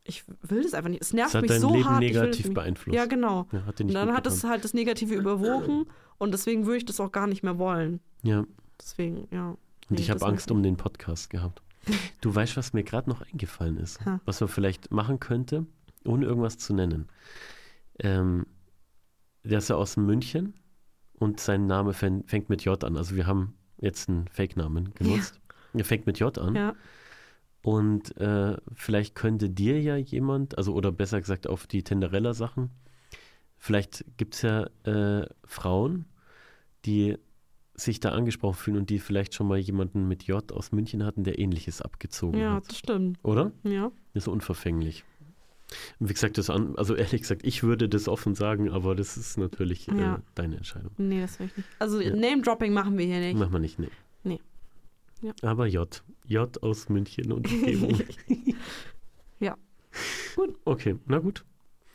[0.03, 1.01] ich will das einfach nicht.
[1.01, 1.99] Es nervt Das hat mich dein so Leben hart.
[1.99, 2.95] negativ beeinflusst.
[2.95, 3.47] Ja, genau.
[3.51, 5.86] Ja, Und dann hat es halt das Negative überwogen
[6.19, 7.99] und deswegen würde ich das auch gar nicht mehr wollen.
[8.24, 8.45] Ja.
[8.80, 9.55] Deswegen, ja.
[9.89, 11.61] Und ich habe Angst um den Podcast gehabt.
[12.22, 14.22] Du weißt, was mir gerade noch eingefallen ist, Ha.
[14.26, 15.65] was man vielleicht machen könnte,
[16.05, 17.07] ohne irgendwas zu nennen.
[17.99, 18.45] Ähm,
[19.43, 20.53] der ist ja aus München
[21.13, 22.97] und sein Name fäng- fängt mit J an.
[22.97, 25.39] Also wir haben jetzt einen Fake-Namen genutzt.
[25.73, 26.55] Er fängt mit J an.
[26.55, 26.75] Ja,
[27.63, 32.69] Und äh, vielleicht könnte dir ja jemand, also oder besser gesagt auf die Tenderella-Sachen,
[33.57, 36.05] vielleicht gibt es ja äh, Frauen,
[36.85, 37.17] die
[37.75, 41.23] sich da angesprochen fühlen und die vielleicht schon mal jemanden mit J aus München hatten,
[41.23, 42.67] der ähnliches abgezogen ja, hat.
[42.69, 43.17] das stimmt.
[43.23, 43.51] Oder?
[43.63, 43.91] Ja.
[44.13, 45.03] Das ist unverfänglich.
[45.99, 49.38] Wie gesagt, das an, also ehrlich gesagt, ich würde das offen sagen, aber das ist
[49.38, 50.22] natürlich äh, Ja.
[50.36, 50.91] deine Entscheidung.
[50.97, 51.69] Nee, das will ich nicht.
[51.80, 52.15] Also Ja.
[52.15, 53.38] Name-Dropping machen wir hier nicht.
[53.38, 53.89] Machen wir nicht, nee.
[54.24, 54.39] Nee.
[55.22, 55.34] Ja.
[55.43, 56.03] Aber J.
[56.26, 57.99] J aus München und Umgebung.
[59.39, 59.57] Ja.
[60.36, 60.55] Gut.
[60.65, 61.43] Okay, na gut.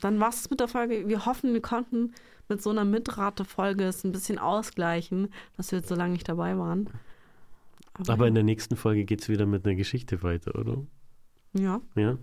[0.01, 1.07] Dann war es mit der Folge.
[1.09, 2.13] Wir hoffen, wir konnten
[2.49, 6.59] mit so einer Mitrate-Folge es ein bisschen ausgleichen, dass wir jetzt so lange nicht dabei
[6.59, 6.89] waren.
[8.09, 10.79] Aber in der nächsten Folge geht es wieder mit einer Geschichte weiter, oder?
[11.55, 11.81] ja.
[11.95, 12.19] Ja?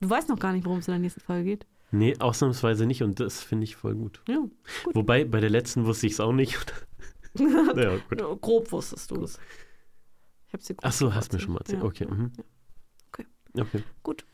[0.00, 1.66] Du weißt noch gar nicht, worum es in der nächsten Folge geht.
[1.90, 4.20] Nee, ausnahmsweise nicht und das finde ich voll gut.
[4.28, 4.38] Ja.
[4.92, 6.56] Wobei, bei der letzten wusste ich es auch nicht.
[7.34, 8.40] naja, gut.
[8.40, 9.38] Grob wusstest du es.
[10.46, 11.80] Ich hab's dir grob Ach so, hast mir schon mal erzählt.
[11.80, 11.86] Ja.
[11.86, 12.06] Okay.
[12.06, 12.32] Mhm.
[13.12, 13.26] Okay.
[13.58, 13.82] Okay.
[14.02, 14.24] Gut.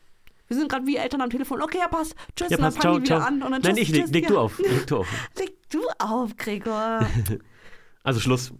[0.49, 1.62] Wir sind gerade wie Eltern am Telefon.
[1.62, 2.15] Okay, ja, passt.
[2.37, 2.81] Tschüss, Ja, passt.
[2.81, 3.21] Ciao, ciao.
[3.21, 3.43] an.
[3.43, 4.29] Und dann Nein, tschüss, ich leg, tschüss, leg ja.
[4.31, 4.59] du auf.
[4.59, 5.09] Leg du auf.
[5.39, 7.07] Leg du auf, Gregor.
[8.07, 8.53] Also Schluss.